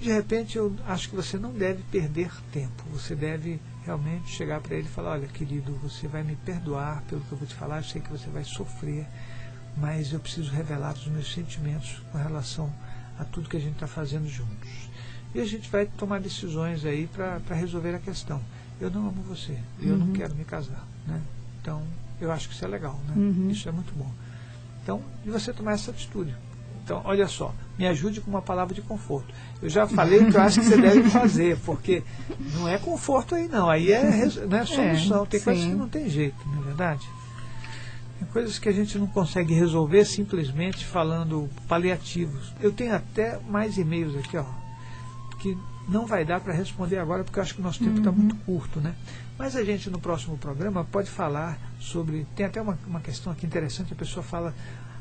De 0.00 0.12
repente, 0.12 0.56
eu 0.56 0.74
acho 0.86 1.08
que 1.08 1.16
você 1.16 1.36
não 1.36 1.52
deve 1.52 1.82
perder 1.90 2.30
tempo. 2.52 2.84
Você 2.92 3.14
deve 3.14 3.60
realmente 3.84 4.30
chegar 4.30 4.60
para 4.60 4.76
ele 4.76 4.86
e 4.86 4.90
falar: 4.90 5.12
Olha, 5.12 5.26
querido, 5.28 5.72
você 5.82 6.06
vai 6.06 6.22
me 6.22 6.36
perdoar 6.36 7.02
pelo 7.08 7.20
que 7.22 7.32
eu 7.32 7.38
vou 7.38 7.46
te 7.46 7.54
falar. 7.54 7.78
Eu 7.78 7.84
sei 7.84 8.00
que 8.00 8.10
você 8.10 8.28
vai 8.28 8.44
sofrer, 8.44 9.06
mas 9.76 10.12
eu 10.12 10.20
preciso 10.20 10.50
revelar 10.50 10.94
os 10.94 11.06
meus 11.06 11.32
sentimentos 11.32 12.02
com 12.12 12.18
relação 12.18 12.72
a 13.18 13.24
tudo 13.24 13.48
que 13.48 13.56
a 13.56 13.60
gente 13.60 13.74
está 13.74 13.86
fazendo 13.86 14.28
juntos. 14.28 14.93
E 15.34 15.40
a 15.40 15.44
gente 15.44 15.68
vai 15.68 15.86
tomar 15.86 16.20
decisões 16.20 16.84
aí 16.84 17.08
para 17.08 17.54
resolver 17.54 17.94
a 17.94 17.98
questão. 17.98 18.40
Eu 18.80 18.90
não 18.90 19.08
amo 19.08 19.22
você, 19.22 19.58
eu 19.80 19.92
uhum. 19.92 19.98
não 19.98 20.12
quero 20.12 20.34
me 20.34 20.44
casar. 20.44 20.86
Né? 21.06 21.20
Então, 21.60 21.82
eu 22.20 22.30
acho 22.30 22.48
que 22.48 22.54
isso 22.54 22.64
é 22.64 22.68
legal, 22.68 22.98
né? 23.08 23.14
Uhum. 23.16 23.50
isso 23.50 23.68
é 23.68 23.72
muito 23.72 23.92
bom. 23.94 24.10
Então, 24.82 25.02
e 25.24 25.30
você 25.30 25.52
tomar 25.52 25.72
essa 25.72 25.90
atitude. 25.90 26.34
Então, 26.84 27.00
olha 27.04 27.26
só, 27.26 27.54
me 27.78 27.86
ajude 27.86 28.20
com 28.20 28.30
uma 28.30 28.42
palavra 28.42 28.74
de 28.74 28.82
conforto. 28.82 29.32
Eu 29.62 29.70
já 29.70 29.86
falei 29.86 30.20
o 30.20 30.30
que 30.30 30.36
eu 30.36 30.42
acho 30.42 30.60
que 30.60 30.66
você 30.66 30.76
deve 30.76 31.08
fazer, 31.08 31.58
porque 31.64 32.02
não 32.52 32.68
é 32.68 32.76
conforto 32.78 33.34
aí 33.34 33.48
não, 33.48 33.70
aí 33.70 33.90
é, 33.90 34.02
não 34.46 34.58
é 34.58 34.66
solução. 34.66 35.22
É, 35.22 35.26
tem 35.26 35.40
sim. 35.40 35.44
coisas 35.44 35.64
que 35.64 35.74
não 35.74 35.88
tem 35.88 36.10
jeito, 36.10 36.36
não 36.46 36.60
é 36.60 36.64
verdade? 36.66 37.08
Tem 38.18 38.28
coisas 38.28 38.58
que 38.58 38.68
a 38.68 38.72
gente 38.72 38.98
não 38.98 39.06
consegue 39.06 39.54
resolver 39.54 40.04
simplesmente 40.04 40.84
falando 40.84 41.48
paliativos. 41.66 42.52
Eu 42.60 42.70
tenho 42.70 42.94
até 42.94 43.40
mais 43.48 43.78
e-mails 43.78 44.14
aqui, 44.16 44.36
ó, 44.36 44.44
que 45.44 45.58
não 45.86 46.06
vai 46.06 46.24
dar 46.24 46.40
para 46.40 46.54
responder 46.54 46.96
agora, 46.96 47.22
porque 47.22 47.38
eu 47.38 47.42
acho 47.42 47.54
que 47.54 47.60
o 47.60 47.62
nosso 47.62 47.78
tempo 47.78 47.98
está 47.98 48.08
uhum. 48.08 48.16
muito 48.16 48.36
curto, 48.36 48.80
né? 48.80 48.94
Mas 49.38 49.54
a 49.54 49.62
gente 49.62 49.90
no 49.90 50.00
próximo 50.00 50.38
programa 50.38 50.84
pode 50.84 51.10
falar 51.10 51.58
sobre. 51.78 52.26
Tem 52.34 52.46
até 52.46 52.62
uma, 52.62 52.78
uma 52.86 53.00
questão 53.00 53.30
aqui 53.30 53.44
interessante, 53.44 53.92
a 53.92 53.96
pessoa 53.96 54.22
fala 54.22 54.54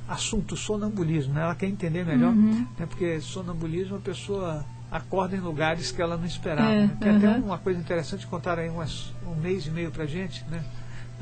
assunto 0.05 0.57
sonambulismo, 0.57 1.33
né? 1.33 1.43
ela 1.43 1.55
quer 1.55 1.67
entender 1.67 2.05
melhor, 2.05 2.33
uhum. 2.33 2.67
né? 2.77 2.85
porque 2.85 3.21
sonambulismo 3.21 3.95
a 3.95 3.99
pessoa 3.99 4.65
acorda 4.91 5.33
em 5.33 5.39
lugares 5.39 5.93
que 5.93 6.01
ela 6.01 6.17
não 6.17 6.25
esperava. 6.25 6.69
É, 6.69 6.87
né? 6.87 6.97
Tem 6.99 7.11
uhum. 7.11 7.17
até 7.17 7.29
uma 7.37 7.57
coisa 7.57 7.79
interessante, 7.79 8.27
contaram 8.27 8.63
aí 8.63 8.69
umas, 8.69 9.13
um 9.25 9.39
mês 9.39 9.65
e 9.65 9.71
meio 9.71 9.91
para 9.91 10.05
gente, 10.05 10.43
né? 10.51 10.61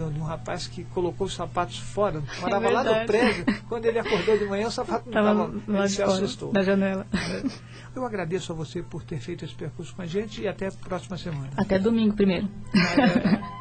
De 0.10 0.20
um 0.20 0.24
rapaz 0.24 0.68
que 0.68 0.84
colocou 0.86 1.28
os 1.28 1.36
sapatos 1.36 1.78
fora, 1.78 2.24
é 2.38 2.42
morava 2.42 2.68
é 2.68 2.72
lá 2.72 2.84
no 2.84 3.06
prédio, 3.06 3.46
quando 3.68 3.86
ele 3.86 4.00
acordou 4.00 4.38
de 4.38 4.46
manhã 4.46 4.68
o 4.68 4.72
sapato 4.72 5.10
não 5.10 5.22
estava, 5.22 5.80
ele 5.80 5.90
se 5.90 6.02
assustou. 6.02 6.54
Na 6.54 6.64
janela. 6.64 7.06
É. 7.14 7.72
Eu 7.94 8.06
agradeço 8.06 8.54
a 8.54 8.56
você 8.56 8.82
por 8.82 9.04
ter 9.04 9.20
feito 9.20 9.44
esse 9.44 9.54
percurso 9.54 9.94
com 9.94 10.02
a 10.02 10.06
gente 10.06 10.42
e 10.42 10.48
até 10.48 10.68
a 10.68 10.72
próxima 10.72 11.18
semana. 11.18 11.50
Até 11.58 11.78
domingo 11.78 12.16
primeiro. 12.16 12.48